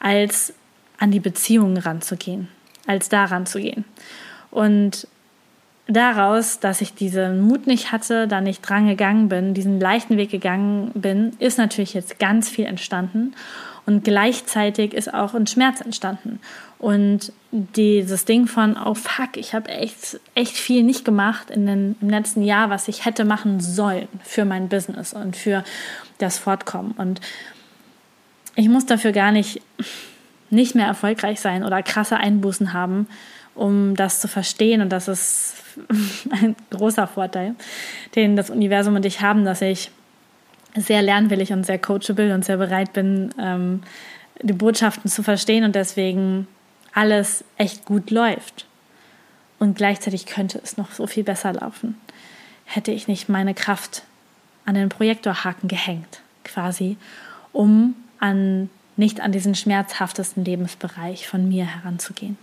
als 0.00 0.52
an 0.98 1.10
die 1.10 1.20
Beziehungen 1.20 1.78
ranzugehen, 1.78 2.48
als 2.86 3.08
da 3.08 3.24
ranzugehen. 3.24 3.84
Und 4.50 5.06
daraus, 5.86 6.58
dass 6.58 6.80
ich 6.80 6.94
diesen 6.94 7.40
Mut 7.40 7.66
nicht 7.66 7.92
hatte, 7.92 8.26
da 8.26 8.40
nicht 8.40 8.60
dran 8.68 8.88
gegangen 8.88 9.28
bin, 9.28 9.54
diesen 9.54 9.80
leichten 9.80 10.16
Weg 10.16 10.30
gegangen 10.30 10.90
bin, 10.94 11.34
ist 11.38 11.56
natürlich 11.58 11.94
jetzt 11.94 12.18
ganz 12.18 12.48
viel 12.48 12.66
entstanden. 12.66 13.34
Und 13.88 14.04
gleichzeitig 14.04 14.92
ist 14.92 15.14
auch 15.14 15.32
ein 15.32 15.46
Schmerz 15.46 15.80
entstanden. 15.80 16.40
Und 16.78 17.32
dieses 17.50 18.26
Ding 18.26 18.46
von, 18.46 18.76
oh 18.76 18.92
fuck, 18.92 19.38
ich 19.38 19.54
habe 19.54 19.70
echt, 19.70 20.20
echt 20.34 20.58
viel 20.58 20.82
nicht 20.82 21.06
gemacht 21.06 21.48
in 21.48 21.64
den, 21.64 21.96
im 22.02 22.10
letzten 22.10 22.42
Jahr, 22.42 22.68
was 22.68 22.86
ich 22.88 23.06
hätte 23.06 23.24
machen 23.24 23.60
sollen 23.60 24.06
für 24.22 24.44
mein 24.44 24.68
Business 24.68 25.14
und 25.14 25.36
für 25.36 25.64
das 26.18 26.36
Fortkommen. 26.36 26.92
Und 26.98 27.22
ich 28.56 28.68
muss 28.68 28.84
dafür 28.84 29.12
gar 29.12 29.32
nicht, 29.32 29.62
nicht 30.50 30.74
mehr 30.74 30.86
erfolgreich 30.86 31.40
sein 31.40 31.64
oder 31.64 31.82
krasse 31.82 32.18
Einbußen 32.18 32.74
haben, 32.74 33.08
um 33.54 33.96
das 33.96 34.20
zu 34.20 34.28
verstehen. 34.28 34.82
Und 34.82 34.90
das 34.90 35.08
ist 35.08 35.54
ein 36.30 36.56
großer 36.68 37.06
Vorteil, 37.06 37.54
den 38.16 38.36
das 38.36 38.50
Universum 38.50 38.96
und 38.96 39.06
ich 39.06 39.22
haben, 39.22 39.46
dass 39.46 39.62
ich 39.62 39.90
sehr 40.80 41.02
lernwillig 41.02 41.52
und 41.52 41.64
sehr 41.64 41.78
coachable 41.78 42.34
und 42.34 42.44
sehr 42.44 42.56
bereit 42.56 42.92
bin, 42.92 43.34
ähm, 43.40 43.82
die 44.42 44.52
Botschaften 44.52 45.10
zu 45.10 45.22
verstehen 45.22 45.64
und 45.64 45.74
deswegen 45.74 46.46
alles 46.92 47.44
echt 47.56 47.84
gut 47.84 48.10
läuft. 48.10 48.66
Und 49.58 49.76
gleichzeitig 49.76 50.26
könnte 50.26 50.60
es 50.62 50.76
noch 50.76 50.92
so 50.92 51.06
viel 51.06 51.24
besser 51.24 51.52
laufen, 51.52 51.96
hätte 52.64 52.92
ich 52.92 53.08
nicht 53.08 53.28
meine 53.28 53.54
Kraft 53.54 54.02
an 54.64 54.74
den 54.74 54.88
Projektorhaken 54.88 55.68
gehängt, 55.68 56.20
quasi, 56.44 56.96
um 57.52 57.94
an, 58.20 58.70
nicht 58.96 59.20
an 59.20 59.32
diesen 59.32 59.54
schmerzhaftesten 59.54 60.44
Lebensbereich 60.44 61.26
von 61.26 61.48
mir 61.48 61.66
heranzugehen. 61.66 62.36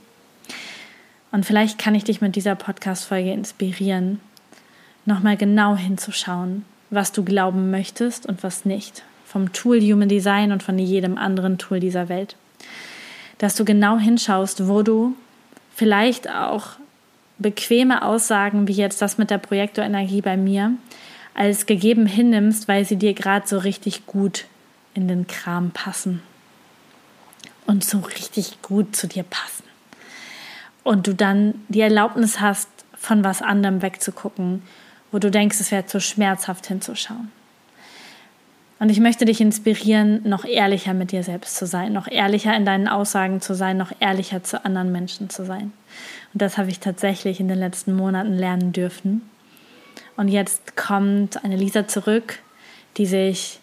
Und 1.31 1.45
vielleicht 1.45 1.77
kann 1.77 1.95
ich 1.95 2.03
dich 2.03 2.21
mit 2.21 2.35
dieser 2.35 2.55
Podcast-Folge 2.55 3.31
inspirieren, 3.31 4.19
nochmal 5.05 5.37
genau 5.37 5.75
hinzuschauen, 5.75 6.65
was 6.95 7.11
du 7.11 7.23
glauben 7.23 7.69
möchtest 7.69 8.25
und 8.25 8.41
was 8.43 8.65
nicht. 8.65 9.03
Vom 9.25 9.53
Tool 9.53 9.81
Human 9.81 10.09
Design 10.09 10.51
und 10.51 10.63
von 10.63 10.79
jedem 10.79 11.17
anderen 11.17 11.57
Tool 11.57 11.79
dieser 11.79 12.09
Welt. 12.09 12.35
dass 13.37 13.55
du 13.55 13.65
genau 13.65 13.97
hinschaust, 13.97 14.67
wo 14.67 14.81
du 14.81 15.15
vielleicht 15.75 16.29
auch 16.29 16.67
bequeme 17.37 18.01
Aussagen 18.03 18.67
wie 18.67 18.73
jetzt 18.73 19.01
das 19.01 19.17
mit 19.17 19.29
der 19.29 19.39
Projektorenergie 19.39 20.21
bei 20.21 20.37
mir 20.37 20.71
als 21.33 21.65
gegeben 21.65 22.05
hinnimmst, 22.05 22.69
weil 22.69 22.85
sie 22.85 22.95
dir 22.95 23.13
gerade 23.13 23.45
so 23.45 23.57
richtig 23.57 24.05
gut 24.05 24.45
in 24.93 25.09
den 25.09 25.27
Kram 25.27 25.71
passen 25.71 26.21
und 27.65 27.83
so 27.83 27.99
richtig 27.99 28.61
gut 28.61 28.95
zu 28.95 29.07
dir 29.07 29.23
passen. 29.23 29.65
Und 30.83 31.07
du 31.07 31.13
dann 31.13 31.55
die 31.67 31.81
Erlaubnis 31.81 32.39
hast, 32.39 32.69
von 32.95 33.23
was 33.25 33.41
anderem 33.41 33.81
wegzugucken, 33.81 34.61
wo 35.15 35.19
du 35.19 35.31
denkst, 35.31 35.61
es 35.61 35.71
wäre 35.71 35.85
zu 35.85 36.01
schmerzhaft 36.01 36.67
hinzuschauen. 36.67 37.31
Und 38.79 38.89
ich 38.89 38.99
möchte 38.99 39.23
dich 39.23 39.39
inspirieren, 39.39 40.19
noch 40.27 40.43
ehrlicher 40.43 40.93
mit 40.93 41.13
dir 41.13 41.23
selbst 41.23 41.55
zu 41.55 41.65
sein, 41.65 41.93
noch 41.93 42.09
ehrlicher 42.09 42.53
in 42.53 42.65
deinen 42.65 42.89
Aussagen 42.89 43.39
zu 43.39 43.53
sein, 43.55 43.77
noch 43.77 43.93
ehrlicher 44.01 44.43
zu 44.43 44.65
anderen 44.65 44.91
Menschen 44.91 45.29
zu 45.29 45.45
sein. 45.45 45.71
Und 46.33 46.41
das 46.41 46.57
habe 46.57 46.69
ich 46.69 46.81
tatsächlich 46.81 47.39
in 47.39 47.47
den 47.47 47.59
letzten 47.59 47.95
Monaten 47.95 48.33
lernen 48.33 48.73
dürfen. 48.73 49.21
Und 50.17 50.27
jetzt 50.27 50.75
kommt 50.75 51.41
eine 51.45 51.55
Lisa 51.55 51.87
zurück, 51.87 52.39
die 52.97 53.05
sich 53.05 53.61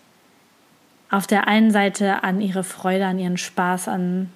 auf 1.10 1.26
der 1.26 1.48
einen 1.48 1.70
Seite 1.70 2.24
an 2.24 2.40
ihre 2.40 2.64
Freude, 2.64 3.04
an 3.04 3.18
ihren 3.18 3.36
Spaß, 3.36 3.88
an, 3.88 4.30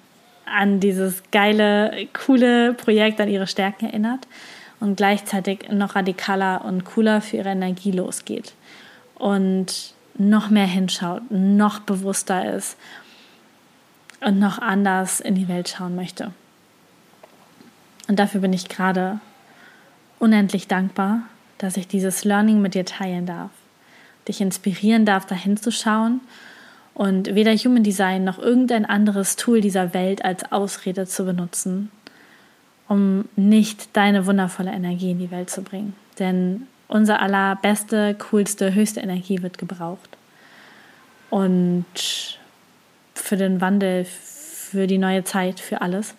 an 0.45 0.79
dieses 0.79 1.23
geile, 1.31 2.09
coole 2.13 2.75
Projekt, 2.75 3.19
an 3.19 3.27
ihre 3.27 3.47
Stärken 3.47 3.87
erinnert 3.87 4.27
und 4.79 4.95
gleichzeitig 4.95 5.69
noch 5.71 5.95
radikaler 5.95 6.63
und 6.65 6.85
cooler 6.85 7.21
für 7.21 7.37
ihre 7.37 7.49
Energie 7.49 7.91
losgeht. 7.91 8.53
Und 9.15 9.93
noch 10.17 10.49
mehr 10.49 10.67
hinschaut, 10.67 11.23
noch 11.29 11.79
bewusster 11.79 12.53
ist 12.55 12.77
und 14.21 14.39
noch 14.39 14.59
anders 14.59 15.19
in 15.19 15.35
die 15.35 15.47
Welt 15.47 15.69
schauen 15.69 15.95
möchte. 15.95 16.31
Und 18.07 18.17
dafür 18.19 18.41
bin 18.41 18.53
ich 18.53 18.69
gerade 18.69 19.19
unendlich 20.19 20.67
dankbar, 20.67 21.21
dass 21.57 21.77
ich 21.77 21.87
dieses 21.87 22.23
Learning 22.23 22.61
mit 22.61 22.73
dir 22.73 22.85
teilen 22.85 23.25
darf, 23.25 23.51
dich 24.27 24.41
inspirieren 24.41 25.05
darf, 25.05 25.25
dahin 25.25 25.57
zu 25.57 25.71
schauen 25.71 26.21
und 26.93 27.35
weder 27.35 27.53
Human 27.55 27.83
Design 27.83 28.23
noch 28.23 28.39
irgendein 28.39 28.85
anderes 28.85 29.35
Tool 29.35 29.61
dieser 29.61 29.93
Welt 29.93 30.23
als 30.25 30.51
Ausrede 30.51 31.05
zu 31.05 31.25
benutzen, 31.25 31.91
um 32.87 33.25
nicht 33.35 33.95
deine 33.95 34.25
wundervolle 34.25 34.71
Energie 34.71 35.11
in 35.11 35.19
die 35.19 35.31
Welt 35.31 35.49
zu 35.49 35.61
bringen. 35.61 35.95
Denn 36.19 36.67
unser 36.87 37.21
allerbeste, 37.21 38.15
coolste, 38.15 38.73
höchste 38.73 39.01
Energie 39.01 39.41
wird 39.41 39.57
gebraucht. 39.57 40.17
Und 41.29 41.85
für 43.13 43.35
den 43.35 43.59
Wandel, 43.59 44.05
für 44.05 44.87
die 44.87 44.97
neue 44.97 45.23
Zeit, 45.23 45.59
für 45.59 45.81
alles. 45.81 46.15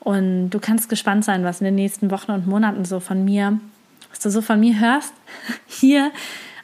Und 0.00 0.50
du 0.50 0.60
kannst 0.60 0.88
gespannt 0.88 1.24
sein, 1.24 1.44
was 1.44 1.60
in 1.60 1.64
den 1.64 1.74
nächsten 1.74 2.10
Wochen 2.10 2.30
und 2.30 2.46
Monaten 2.46 2.84
so 2.84 3.00
von 3.00 3.24
mir, 3.24 3.58
was 4.10 4.20
du 4.20 4.30
so 4.30 4.42
von 4.42 4.60
mir 4.60 4.78
hörst, 4.78 5.14
hier 5.66 6.12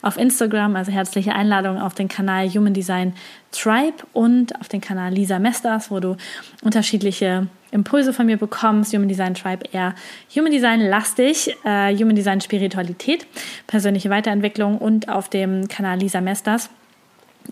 auf 0.03 0.17
Instagram, 0.17 0.77
also 0.77 0.93
herzliche 0.93 1.35
Einladung 1.35 1.81
auf 1.81 1.95
den 1.95 2.09
Kanal 2.09 2.49
Human 2.49 2.73
Design 2.73 3.15
Tribe 3.51 3.97
und 4.13 4.59
auf 4.61 4.69
den 4.69 4.81
Kanal 4.81 5.13
Lisa 5.13 5.39
Mesters, 5.39 5.91
wo 5.91 6.01
du 6.01 6.17
unterschiedliche 6.63 7.49
Impulse 7.73 8.13
von 8.13 8.27
mir 8.27 8.37
bekommst. 8.37 8.93
Human 8.95 9.09
Design 9.09 9.35
Tribe 9.35 9.65
eher 9.73 9.95
Human 10.35 10.53
Design 10.53 10.81
lastig, 10.81 11.57
äh, 11.65 11.95
Human 11.97 12.17
Design 12.17 12.41
Spiritualität, 12.41 13.27
persönliche 13.67 14.11
Weiterentwicklung 14.11 14.79
und 14.79 15.09
auf 15.09 15.29
dem 15.29 15.69
Kanal 15.69 15.99
Lisa 15.99 16.21
Mesters 16.21 16.71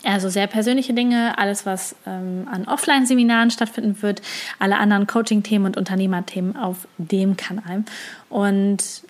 also 0.05 0.29
sehr 0.29 0.47
persönliche 0.47 0.95
Dinge, 0.95 1.39
alles, 1.39 1.67
was 1.67 1.97
ähm, 2.07 2.47
an 2.51 2.67
Offline-Seminaren 2.67 3.51
stattfinden 3.51 4.01
wird, 4.03 4.23
alle 4.59 4.79
anderen 4.79 5.07
Coaching-Themen 5.07 5.67
und 5.67 5.77
Unternehmerthemen 5.77 6.57
auf 6.57 6.87
dem 6.99 7.37
Kanal. 7.37 7.85
Und 8.29 9.03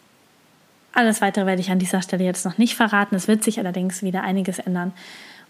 alles 0.92 1.21
weitere 1.21 1.47
werde 1.47 1.61
ich 1.61 1.71
an 1.71 1.79
dieser 1.79 2.03
Stelle 2.03 2.25
jetzt 2.25 2.44
noch 2.44 2.59
nicht 2.59 2.75
verraten. 2.75 3.14
Es 3.14 3.29
wird 3.29 3.44
sich 3.44 3.59
allerdings 3.59 4.03
wieder 4.03 4.23
einiges 4.23 4.59
ändern 4.59 4.92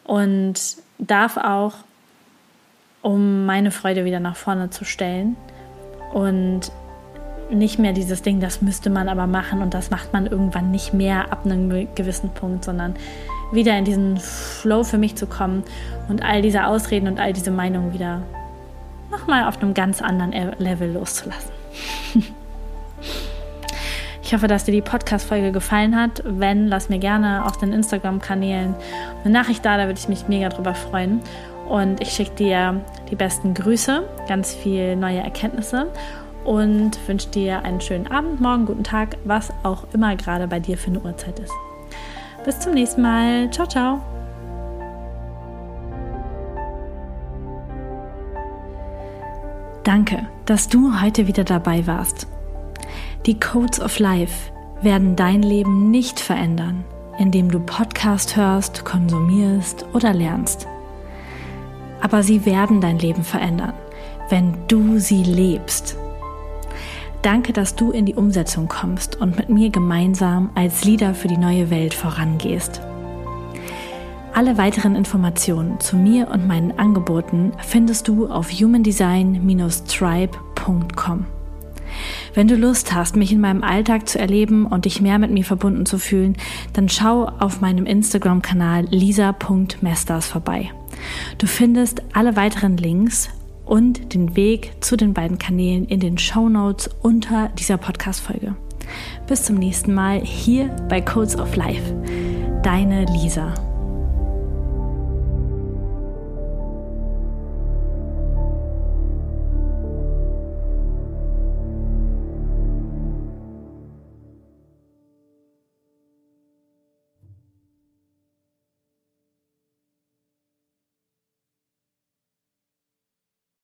und 0.05 0.55
darf 0.99 1.37
auch, 1.37 1.75
um 3.03 3.47
meine 3.47 3.71
Freude 3.71 4.05
wieder 4.05 4.21
nach 4.21 4.37
vorne 4.37 4.71
zu 4.71 4.85
stellen 4.85 5.37
und 6.13 6.73
nicht 7.51 7.79
mehr 7.79 7.93
dieses 7.93 8.23
Ding, 8.23 8.41
das 8.41 8.61
müsste 8.61 8.91
man 8.91 9.09
aber 9.09 9.27
machen 9.27 9.63
und 9.63 9.73
das 9.73 9.91
macht 9.91 10.13
man 10.13 10.27
irgendwann 10.27 10.71
nicht 10.71 10.93
mehr 10.93 11.33
ab 11.33 11.45
einem 11.45 11.89
gewissen 11.95 12.31
Punkt, 12.31 12.65
sondern 12.65 12.95
wieder 13.53 13.77
in 13.79 13.85
diesen 13.85 14.19
Flow 14.19 14.85
für 14.85 14.99
mich 14.99 15.17
zu 15.17 15.27
kommen 15.27 15.65
und 16.09 16.23
all 16.23 16.43
diese 16.43 16.67
Ausreden 16.67 17.09
und 17.09 17.19
all 17.19 17.33
diese 17.33 17.51
Meinungen 17.51 17.95
wieder 17.95 18.23
nochmal 19.11 19.45
auf 19.45 19.61
einem 19.63 19.73
ganz 19.73 20.03
anderen 20.03 20.33
Level 20.59 20.93
loszulassen. 20.93 21.51
Ich 24.29 24.35
hoffe, 24.35 24.47
dass 24.47 24.65
dir 24.65 24.73
die 24.73 24.83
Podcast-Folge 24.83 25.53
gefallen 25.53 25.97
hat. 25.97 26.23
Wenn, 26.23 26.67
lass 26.67 26.91
mir 26.91 26.99
gerne 26.99 27.47
auf 27.47 27.57
den 27.57 27.73
Instagram-Kanälen 27.73 28.75
eine 29.25 29.33
Nachricht 29.33 29.65
da, 29.65 29.79
da 29.79 29.87
würde 29.87 29.99
ich 29.99 30.07
mich 30.07 30.29
mega 30.29 30.51
drüber 30.51 30.75
freuen. 30.75 31.23
Und 31.69 32.01
ich 32.01 32.11
schicke 32.11 32.35
dir 32.35 32.81
die 33.11 33.17
besten 33.17 33.55
Grüße, 33.55 34.03
ganz 34.27 34.55
viel 34.55 34.97
neue 34.97 35.19
Erkenntnisse 35.19 35.89
und 36.45 36.93
wünsche 37.07 37.29
dir 37.29 37.63
einen 37.63 37.81
schönen 37.81 38.07
Abend, 38.07 38.41
morgen, 38.41 38.65
guten 38.65 38.85
Tag, 38.85 39.19
was 39.25 39.53
auch 39.65 39.85
immer 39.93 40.17
gerade 40.17 40.49
bei 40.49 40.61
dir 40.61 40.79
für 40.79 40.89
eine 40.89 41.01
Uhrzeit 41.01 41.39
ist. 41.39 41.53
Bis 42.45 42.59
zum 42.61 42.73
nächsten 42.73 43.03
Mal. 43.03 43.51
Ciao, 43.51 43.67
ciao. 43.67 44.01
Danke, 49.85 50.27
dass 50.47 50.69
du 50.69 51.01
heute 51.01 51.27
wieder 51.27 51.45
dabei 51.45 51.87
warst. 51.87 52.27
Die 53.27 53.39
Codes 53.39 53.81
of 53.81 53.99
Life 53.99 54.53
werden 54.81 55.17
dein 55.17 55.43
Leben 55.43 55.91
nicht 55.91 56.21
verändern, 56.21 56.85
indem 57.19 57.51
du 57.51 57.61
Podcast 57.61 58.37
hörst, 58.37 58.85
konsumierst 58.85 59.85
oder 59.93 60.15
lernst. 60.15 60.67
Aber 62.01 62.23
sie 62.23 62.47
werden 62.47 62.81
dein 62.81 62.99
Leben 62.99 63.25
verändern, 63.25 63.75
wenn 64.29 64.55
du 64.69 64.99
sie 64.99 65.23
lebst. 65.23 65.97
Danke, 67.23 67.53
dass 67.53 67.75
du 67.75 67.91
in 67.91 68.07
die 68.07 68.15
Umsetzung 68.15 68.69
kommst 68.69 69.21
und 69.21 69.37
mit 69.37 69.49
mir 69.49 69.71
gemeinsam 69.71 70.51
als 70.55 70.85
Leader 70.85 71.15
für 71.15 71.27
die 71.29 71.37
neue 71.37 71.71
Welt 71.71 71.95
vorangehst. 71.95 72.81
Alle 74.35 74.57
weiteren 74.57 74.95
Informationen 74.95 75.81
zu 75.81 75.97
mir 75.97 76.29
und 76.29 76.47
meinen 76.47 76.79
Angeboten 76.79 77.51
findest 77.59 78.07
du 78.07 78.29
auf 78.29 78.53
humandesign-tribe.com. 78.53 81.27
Wenn 82.35 82.47
du 82.47 82.55
Lust 82.55 82.95
hast, 82.95 83.17
mich 83.17 83.33
in 83.33 83.41
meinem 83.41 83.65
Alltag 83.65 84.09
zu 84.09 84.21
erleben 84.21 84.67
und 84.67 84.85
dich 84.85 85.01
mehr 85.01 85.19
mit 85.19 85.33
mir 85.33 85.45
verbunden 85.45 85.87
zu 85.87 85.99
fühlen, 85.99 86.37
dann 86.73 86.89
schau 86.89 87.25
auf 87.25 87.61
meinem 87.61 87.85
Instagram-Kanal 87.85 88.85
lisa.mesters 88.91 90.29
vorbei. 90.29 90.71
Du 91.39 91.47
findest 91.47 92.03
alle 92.13 92.37
weiteren 92.37 92.77
Links 92.77 93.31
und 93.65 94.15
den 94.15 94.35
Weg 94.37 94.73
zu 94.81 94.97
den 94.97 95.15
beiden 95.15 95.39
Kanälen 95.39 95.85
in 95.87 96.01
den 96.01 96.19
Show 96.19 96.49
Notes 96.49 96.89
unter 97.03 97.51
dieser 97.59 97.77
Podcast-Folge. 97.77 98.55
Bis 99.27 99.45
zum 99.45 99.57
nächsten 99.57 99.93
Mal 99.93 100.21
hier 100.21 100.69
bei 100.89 101.01
Codes 101.01 101.39
of 101.39 101.55
Life. 101.57 101.95
Deine 102.63 103.05
Lisa. 103.05 103.68